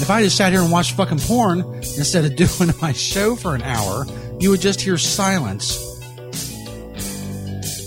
[0.02, 3.56] if I just sat here and watched fucking porn instead of doing my show for
[3.56, 4.06] an hour,
[4.40, 5.86] you would just hear silence.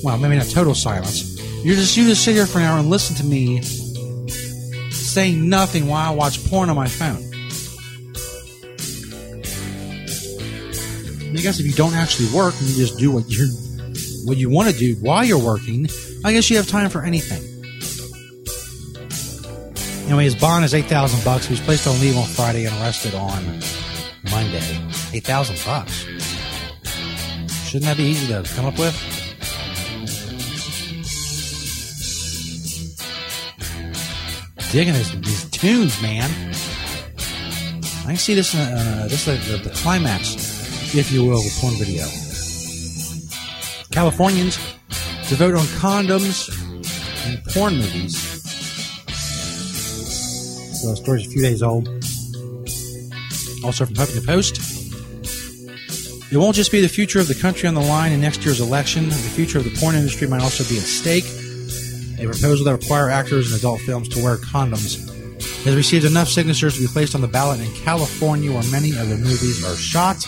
[0.02, 1.30] Well, maybe not total silence.
[1.64, 5.86] You just you just sit here for an hour and listen to me say nothing
[5.86, 7.31] while I watch porn on my phone.
[11.32, 13.48] I guess if you don't actually work and you just do what you
[14.24, 15.88] what you want to do while you're working,
[16.24, 17.42] I guess you have time for anything.
[20.06, 21.46] Anyway, his bond is eight thousand bucks.
[21.46, 23.60] He was placed on leave on Friday and arrested on
[24.30, 24.80] Monday.
[25.12, 26.04] Eight thousand bucks.
[27.66, 28.94] Shouldn't that be easy to come up with?
[34.70, 36.30] Digging his, these tunes, man.
[38.04, 38.54] I can see this.
[38.54, 40.34] Uh, this is the, the climax,
[40.94, 42.04] if you will, of porn video.
[43.90, 44.56] Californians
[45.28, 46.50] to vote on condoms
[47.26, 48.18] and porn movies.
[50.80, 51.88] So the story's a few days old.
[53.64, 54.58] Also from Huffington Post.
[56.32, 58.60] It won't just be the future of the country on the line in next year's
[58.60, 59.08] election.
[59.08, 61.24] The future of the porn industry might also be at stake.
[62.18, 65.08] A proposal that require actors in adult films to wear condoms
[65.64, 69.08] has received enough signatures to be placed on the ballot in California, where many of
[69.08, 70.26] the movies are shot.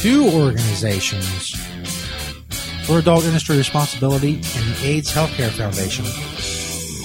[0.00, 1.50] Two organizations
[2.86, 6.06] for adult industry responsibility and the AIDS Healthcare Foundation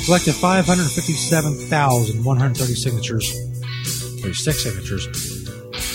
[0.06, 3.34] collected 557,130 signatures,
[4.22, 5.10] 36 signatures,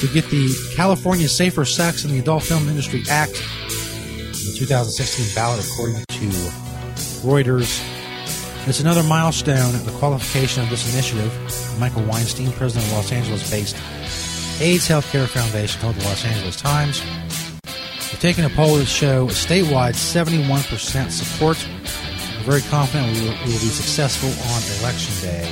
[0.00, 5.34] to get the California Safer Sex in the Adult Film Industry Act, in the 2016
[5.34, 6.04] ballot, according to
[7.24, 7.80] Reuters.
[8.68, 11.32] It's another milestone in the qualification of this initiative.
[11.80, 13.74] Michael Weinstein, president of Los Angeles based
[14.60, 17.02] AIDS Healthcare Foundation, told the Los Angeles Times.
[18.12, 21.56] We're taking a poll to show statewide 71% support.
[22.36, 25.48] We're very confident we will, we will be successful on election day.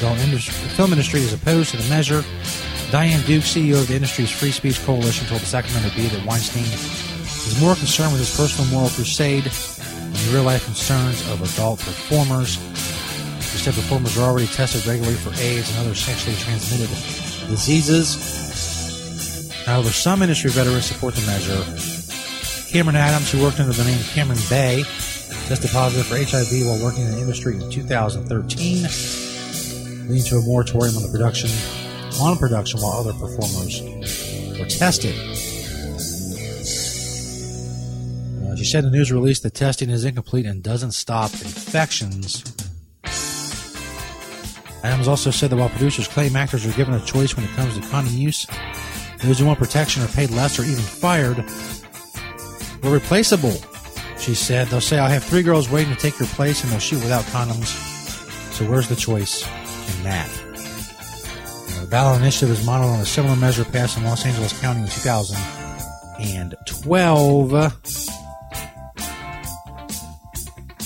[0.00, 2.24] The industry, the film industry is opposed to the measure.
[2.90, 6.64] Diane Duke, CEO of the industry's Free Speech Coalition, told the Sacramento Bee that Weinstein
[6.64, 11.80] is more concerned with his personal moral crusade than the real life concerns of adult
[11.80, 12.56] performers.
[13.52, 16.88] He said performers are already tested regularly for AIDS and other sexually transmitted
[17.48, 18.16] diseases.
[19.64, 21.64] However, some industry veterans support the measure.
[22.70, 24.84] Cameron Adams, who worked under the name Cameron Bay,
[25.48, 28.82] tested positive for HIV while working in the industry in 2013,
[30.08, 31.50] leading to a moratorium on the production
[32.20, 33.82] on production while other performers
[34.58, 35.14] were tested.
[38.44, 42.42] Uh, she said in a news release that testing is incomplete and doesn't stop infections.
[44.82, 47.78] Adams also said that while producers claim actors are given a choice when it comes
[47.78, 48.46] to condom use,
[49.22, 51.44] those who want protection are paid less or even fired
[52.82, 53.52] We're replaceable.
[54.18, 56.80] She said, They'll say, I have three girls waiting to take your place and they'll
[56.80, 57.66] shoot without condoms.
[58.52, 59.42] So where's the choice
[59.96, 60.28] in that?
[60.28, 64.82] Uh, the ballot initiative is modeled on a similar measure passed in Los Angeles County
[64.82, 67.52] in 2012.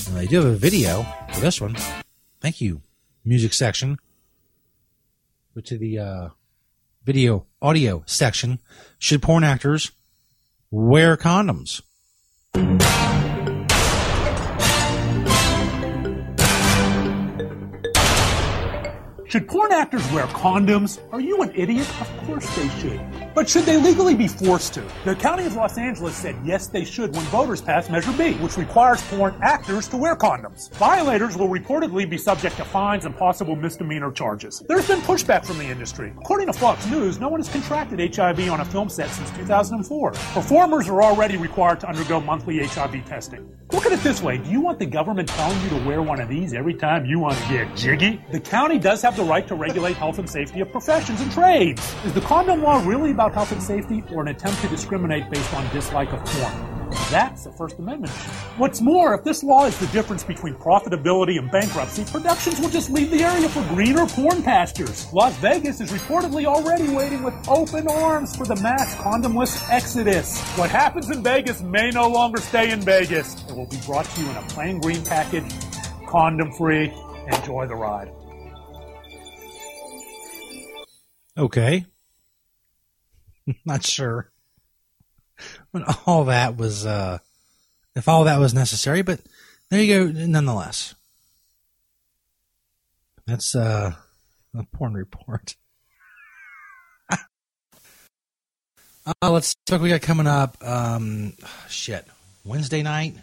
[0.07, 1.75] And they do have a video for this one.
[2.39, 2.81] Thank you,
[3.25, 3.97] music section.
[5.55, 6.29] Go to the uh,
[7.03, 8.59] video audio section.
[8.97, 9.91] Should porn actors
[10.71, 11.81] wear condoms?
[19.27, 20.99] Should porn actors wear condoms?
[21.11, 21.87] Are you an idiot?
[21.99, 23.01] Of course they should.
[23.35, 24.83] But should they legally be forced to?
[25.05, 28.57] The County of Los Angeles said yes, they should when voters passed Measure B, which
[28.57, 30.69] requires porn actors to wear condoms.
[30.73, 34.63] Violators will reportedly be subject to fines and possible misdemeanor charges.
[34.67, 36.13] There's been pushback from the industry.
[36.19, 40.11] According to Fox News, no one has contracted HIV on a film set since 2004.
[40.11, 43.49] Performers are already required to undergo monthly HIV testing.
[43.71, 44.37] Look at it this way.
[44.37, 47.17] Do you want the government telling you to wear one of these every time you
[47.17, 48.21] want to get jiggy?
[48.31, 51.81] The county does have the right to regulate health and safety of professions and trades.
[52.05, 55.53] Is the condom law really about health and safety or an attempt to discriminate based
[55.53, 56.73] on dislike of porn?
[57.09, 58.13] That's a First Amendment.
[58.57, 62.89] What's more, if this law is the difference between profitability and bankruptcy, productions will just
[62.89, 65.11] leave the area for greener porn pastures.
[65.13, 70.41] Las Vegas is reportedly already waiting with open arms for the mass condomless exodus.
[70.57, 73.41] What happens in Vegas may no longer stay in Vegas.
[73.49, 75.51] It will be brought to you in a plain green package,
[76.07, 76.93] condom free.
[77.27, 78.11] Enjoy the ride.
[81.37, 81.85] Okay.
[83.65, 84.31] Not sure
[85.71, 87.19] when all that was, uh,
[87.95, 89.19] if all that was necessary, but
[89.69, 90.95] there you go, nonetheless.
[93.25, 93.93] That's, uh,
[94.55, 95.55] a porn report.
[97.09, 97.17] uh,
[99.23, 100.57] let's see what we got coming up.
[100.61, 101.33] Um,
[101.69, 102.05] shit.
[102.45, 103.15] Wednesday night.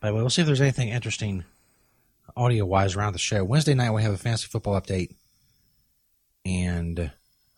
[0.00, 1.44] By the way, we'll see if there's anything interesting
[2.36, 3.44] audio wise around the show.
[3.44, 5.14] Wednesday night, we have a fantasy football update.
[6.44, 7.10] And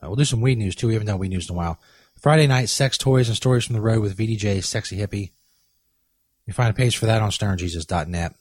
[0.02, 0.88] uh, we'll do some weed news too.
[0.88, 1.80] We haven't done weed news in a while.
[2.20, 5.32] Friday night, sex toys and stories from the road with VDJ, sexy hippie.
[6.46, 8.34] You find a page for that on stonerjesus.net.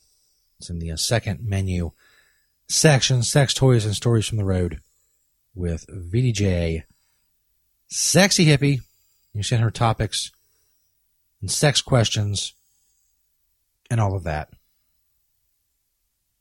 [0.60, 1.92] It's in the uh, second menu
[2.68, 4.80] section, sex toys and stories from the road
[5.54, 6.84] with VDJ,
[7.88, 8.82] sexy hippie.
[9.34, 10.32] You send her topics
[11.42, 12.54] and sex questions
[13.90, 14.50] and all of that.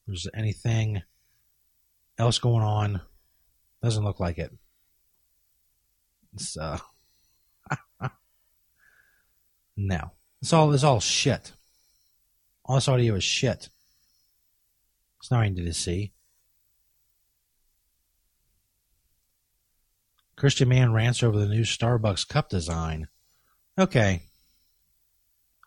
[0.07, 1.03] There's anything
[2.19, 3.01] else going on,
[3.83, 4.53] doesn't look like it.
[6.61, 6.79] Uh
[9.77, 10.11] no.
[10.43, 11.53] It's all it's all shit.
[12.65, 13.69] All this audio is shit.
[15.21, 16.13] It's nothing to see.
[20.37, 23.09] Christian man rants over the new Starbucks cup design.
[23.79, 24.23] Okay.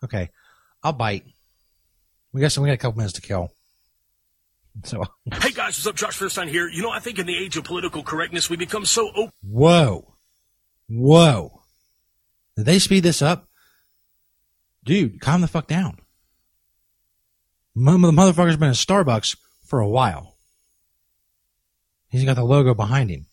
[0.04, 0.30] Okay.
[0.82, 1.24] I'll bite.
[2.32, 3.50] We got some we got a couple minutes to kill.
[4.84, 5.02] So
[5.32, 5.96] Hey guys, what's up?
[5.96, 6.68] Josh Feuerstein here.
[6.68, 9.32] You know, I think in the age of political correctness, we become so open.
[9.42, 10.14] Whoa.
[10.88, 11.62] Whoa.
[12.56, 13.48] Did they speed this up?
[14.84, 15.98] Dude, calm the fuck down.
[17.74, 20.36] The motherfucker's been at Starbucks for a while.
[22.08, 23.26] He's got the logo behind him.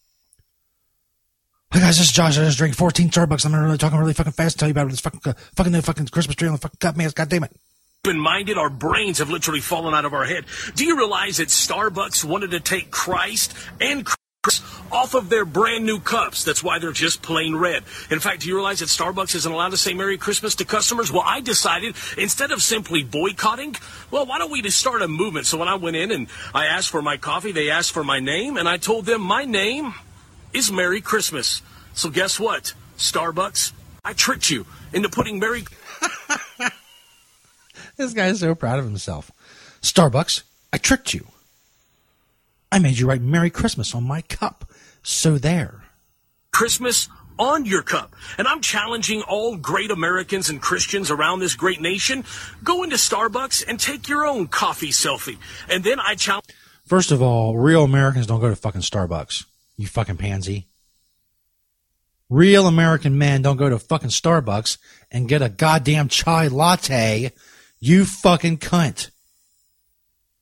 [1.71, 2.37] Hey guys, this is Josh.
[2.37, 3.45] I just drank 14 Starbucks.
[3.45, 5.81] I'm not really talking really fucking fast to tell you about this fucking, fucking, the
[5.81, 7.09] fucking Christmas tree on the fucking cup, man.
[7.15, 7.55] God damn it.
[8.05, 10.45] Open minded, our brains have literally fallen out of our head.
[10.75, 14.05] Do you realize that Starbucks wanted to take Christ and
[14.91, 16.43] off of their brand new cups?
[16.43, 17.83] That's why they're just plain red.
[18.09, 21.11] In fact, do you realize that Starbucks isn't allowed to say Merry Christmas to customers?
[21.11, 23.75] Well, I decided instead of simply boycotting,
[24.11, 25.45] well, why don't we just start a movement?
[25.45, 28.19] So when I went in and I asked for my coffee, they asked for my
[28.19, 29.93] name, and I told them my name
[30.53, 31.61] is Merry Christmas.
[31.93, 32.73] So guess what?
[32.97, 33.73] Starbucks,
[34.03, 35.65] I tricked you into putting Merry
[37.97, 39.31] This guy's so proud of himself.
[39.81, 40.43] Starbucks,
[40.73, 41.27] I tricked you.
[42.71, 44.69] I made you write Merry Christmas on my cup.
[45.03, 45.83] So there.
[46.51, 48.15] Christmas on your cup.
[48.37, 52.23] And I'm challenging all great Americans and Christians around this great nation.
[52.63, 55.37] Go into Starbucks and take your own coffee selfie.
[55.69, 56.45] And then I challenge.
[56.85, 59.45] First of all, real Americans don't go to fucking Starbucks.
[59.75, 60.67] You fucking pansy.
[62.29, 64.77] Real American men don't go to fucking Starbucks
[65.11, 67.31] and get a goddamn chai latte.
[67.79, 69.11] You fucking cunt.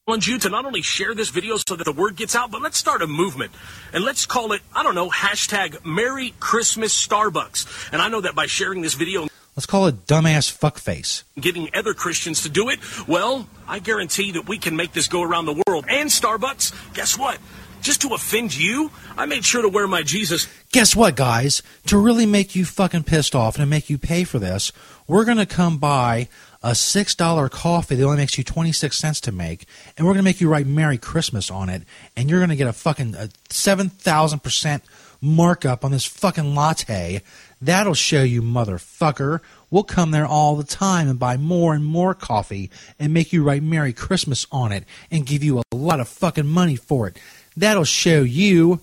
[0.06, 2.62] Challenge you to not only share this video so that the word gets out, but
[2.62, 3.54] let's start a movement.
[3.94, 7.90] And let's call it, I don't know, hashtag Merry Christmas Starbucks.
[7.94, 11.24] And I know that by sharing this video Let's call it dumbass fuckface.
[11.40, 15.22] getting other Christians to do it, well, I guarantee that we can make this go
[15.22, 15.86] around the world.
[15.88, 17.38] And Starbucks, guess what?
[17.84, 20.48] Just to offend you, I made sure to wear my Jesus.
[20.72, 21.62] Guess what, guys?
[21.86, 24.72] To really make you fucking pissed off and to make you pay for this,
[25.08, 26.30] we're going to come buy
[26.64, 29.66] a $6 coffee that only makes you 26 cents to make,
[29.98, 31.84] and we're going to make you write Merry Christmas on it,
[32.16, 34.82] and you're going to get a fucking a 7,000%
[35.22, 37.22] markup on this fucking latte.
[37.62, 39.40] That'll show you, motherfucker.
[39.70, 43.44] We'll come there all the time and buy more and more coffee and make you
[43.44, 47.18] write Merry Christmas on it and give you a lot of fucking money for it.
[47.58, 48.82] That'll show you.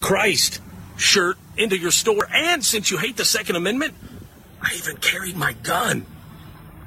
[0.00, 0.60] Christ
[0.96, 2.26] shirt into your store.
[2.32, 3.94] And since you hate the Second Amendment,
[4.62, 6.06] I even carried my gun.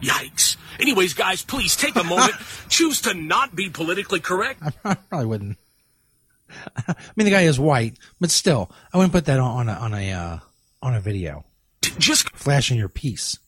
[0.03, 0.57] Yikes.
[0.79, 2.33] Anyways, guys, please take a moment.
[2.69, 4.61] Choose to not be politically correct.
[4.83, 5.57] I probably wouldn't.
[6.87, 9.73] I mean, the guy is white, but still, I wouldn't put that on, on a
[9.73, 10.39] on a uh,
[10.81, 11.45] on a video.
[11.97, 13.39] Just flashing your piece.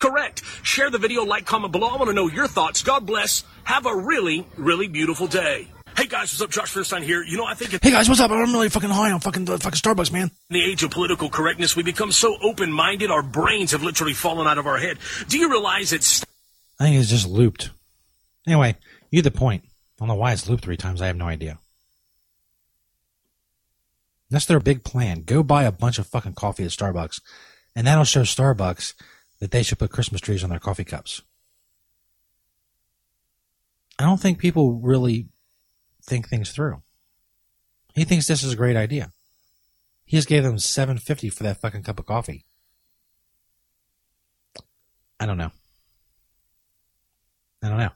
[0.00, 0.42] Correct.
[0.62, 1.88] Share the video, like, comment below.
[1.88, 2.82] I want to know your thoughts.
[2.82, 3.44] God bless.
[3.64, 5.68] Have a really, really beautiful day.
[5.96, 6.50] Hey guys, what's up?
[6.50, 7.22] Josh Feuerstein here.
[7.22, 8.30] You know, I think Hey guys, what's up?
[8.30, 10.30] I'm really fucking high on fucking uh, fucking Starbucks, man.
[10.50, 14.46] In the age of political correctness, we become so open-minded, our brains have literally fallen
[14.46, 14.98] out of our head.
[15.28, 16.24] Do you realize it's
[16.80, 17.70] I think it's just looped.
[18.46, 18.76] Anyway,
[19.10, 19.62] you get the point.
[19.64, 19.70] I
[20.00, 21.00] don't know why it's looped three times.
[21.00, 21.58] I have no idea.
[24.30, 25.22] That's their big plan.
[25.22, 27.20] Go buy a bunch of fucking coffee at Starbucks,
[27.76, 28.94] and that'll show Starbucks
[29.38, 31.22] that they should put Christmas trees on their coffee cups.
[33.98, 35.28] I don't think people really
[36.04, 36.82] think things through.
[37.94, 39.12] He thinks this is a great idea.
[40.04, 42.44] He just gave them seven fifty for that fucking cup of coffee.
[45.18, 45.52] I don't know.
[47.62, 47.92] I don't know.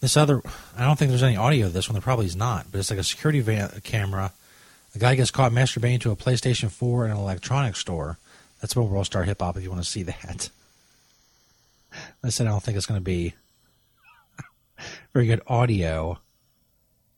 [0.00, 0.40] This other,
[0.76, 1.94] I don't think there's any audio of this one.
[1.94, 4.32] There probably is not, but it's like a security van, camera.
[4.94, 8.16] A guy gets caught masturbating to a PlayStation 4 in an electronics store.
[8.60, 10.50] That's Mobile World Star Hip Hop if you want to see that.
[12.24, 13.34] I said I don't think it's going to be
[15.12, 16.18] very good audio.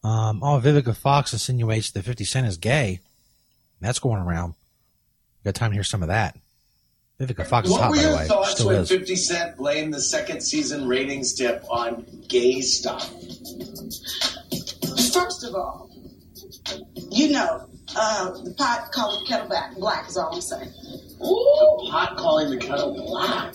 [0.03, 3.01] Um, oh, Vivica Fox insinuates that 50 Cent is gay.
[3.81, 4.55] That's going around.
[5.45, 6.37] Got time to hear some of that.
[7.21, 8.27] Vivica Fox is hot, were by the your way.
[8.27, 8.89] thoughts Still when is.
[8.89, 13.09] 50 Cent blamed the second season ratings dip on gay stuff?
[15.13, 15.91] First of all,
[17.11, 19.75] you know, uh, the pot calling the kettle black.
[19.77, 20.73] Black is all I'm saying.
[21.23, 21.91] Ooh.
[21.91, 23.55] Pot calling the kettle black.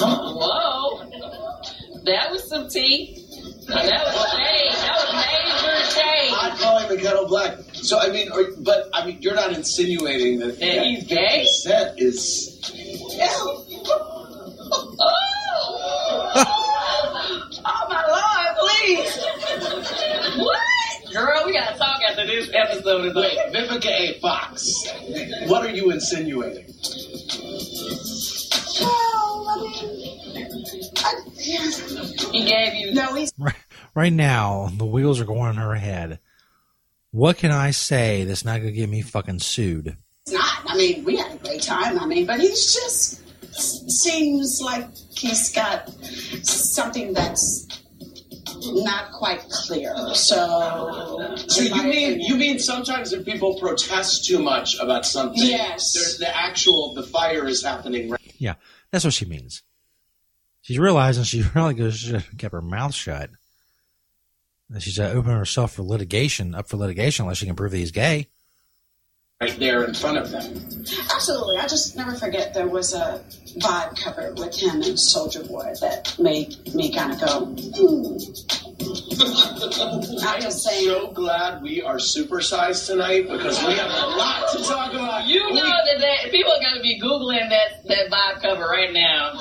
[0.00, 1.04] Whoa.
[2.04, 3.26] That was some tea.
[3.66, 4.72] That was shade.
[4.72, 6.30] That was major shade.
[6.32, 7.58] Pot calling the kettle black.
[7.72, 11.44] So I mean, or, but I mean, you're not insinuating that, That he's gay?
[11.44, 12.60] 50 Cent is.
[17.62, 19.18] Oh my lord, please!
[20.44, 21.12] What?
[21.12, 23.58] Girl, we gotta talk after this episode is Wait, over.
[23.58, 24.18] Vivica A.
[24.20, 24.84] Fox.
[25.48, 26.66] What are you insinuating?
[31.04, 32.94] I mean, I, He gave you.
[32.94, 33.54] no, he's Right,
[33.94, 36.18] right now, the wheels are going in her head.
[37.12, 39.96] What can I say that's not going to get me fucking sued?
[40.26, 40.62] It's not.
[40.66, 41.98] I mean, we had a great time.
[41.98, 43.20] I mean, but he's just
[43.90, 44.86] seems like
[45.16, 45.88] he's got
[46.44, 47.66] something that's
[48.62, 49.94] not quite clear.
[50.14, 55.94] So, So you mean you mean sometimes if people protest too much about something, Yes.
[55.94, 58.54] there's the actual the fire is happening right Yeah,
[58.92, 59.62] that's what she means.
[60.70, 63.30] She's realizing she really goes should have kept her mouth shut.
[64.68, 67.78] That She's uh, opening herself for litigation, up for litigation, unless she can prove that
[67.78, 68.28] he's gay.
[69.40, 70.44] right there in front of them.
[71.12, 71.56] Absolutely.
[71.56, 73.20] I just never forget there was a
[73.58, 78.18] vibe cover with him and Soulja Boy that made me kind of go, hmm.
[79.20, 80.50] I'm.
[80.50, 85.26] So glad we are supersized tonight because we have a lot to talk about.
[85.26, 89.32] You know that, that people are gonna be googling that that vibe cover right now.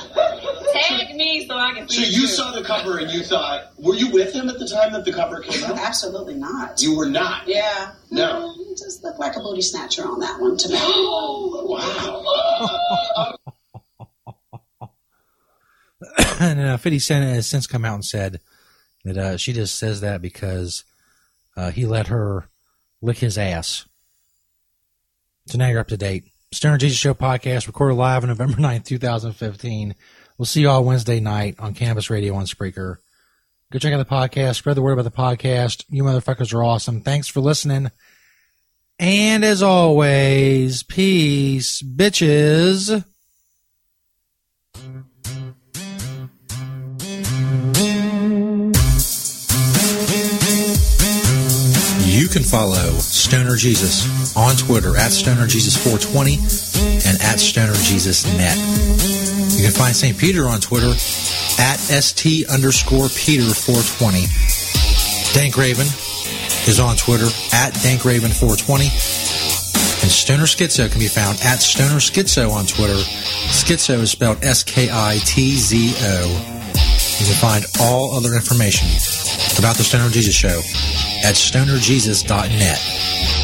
[0.73, 2.03] Tag me so I can So see.
[2.03, 2.27] it you too.
[2.27, 5.13] saw the cover and you thought, were you with him at the time that the
[5.13, 5.77] cover came out?
[5.79, 6.81] Absolutely not.
[6.81, 7.47] You were not.
[7.47, 7.93] Yeah.
[8.11, 8.53] No.
[8.57, 10.75] He just looked like a booty snatcher on that one to me.
[10.79, 13.35] wow.
[16.39, 18.39] and uh, 50 Cent has since come out and said
[19.05, 20.83] that uh, she just says that because
[21.55, 22.49] uh, he let her
[23.01, 23.85] lick his ass.
[25.47, 26.25] So now you're up to date.
[26.51, 29.95] Stoner Jesus Show podcast recorded live on November 9th, 2015.
[30.37, 32.97] We'll see you all Wednesday night on Cannabis Radio on Spreaker.
[33.71, 34.55] Go check out the podcast.
[34.55, 35.85] Spread the word about the podcast.
[35.89, 37.01] You motherfuckers are awesome.
[37.01, 37.91] Thanks for listening.
[38.97, 43.05] And as always, peace, bitches.
[52.31, 54.05] Can follow Stoner Jesus
[54.37, 56.37] on Twitter at Stoner Jesus 420
[57.09, 58.55] and at Stoner Jesus Net.
[59.57, 60.15] You can find St.
[60.15, 60.91] Peter on Twitter
[61.57, 64.29] at ST underscore Peter 420.
[65.33, 65.87] Dank Raven
[66.69, 68.85] is on Twitter at Dankraven 420.
[68.85, 73.01] And Stoner Skitzo can be found at Stoner Skitzo on Twitter.
[73.49, 76.29] Skitzo is spelled S K I T Z O.
[77.17, 78.87] You can find all other information
[79.57, 80.61] about the Stoner Jesus Show
[81.23, 83.38] at stonerjesus.net.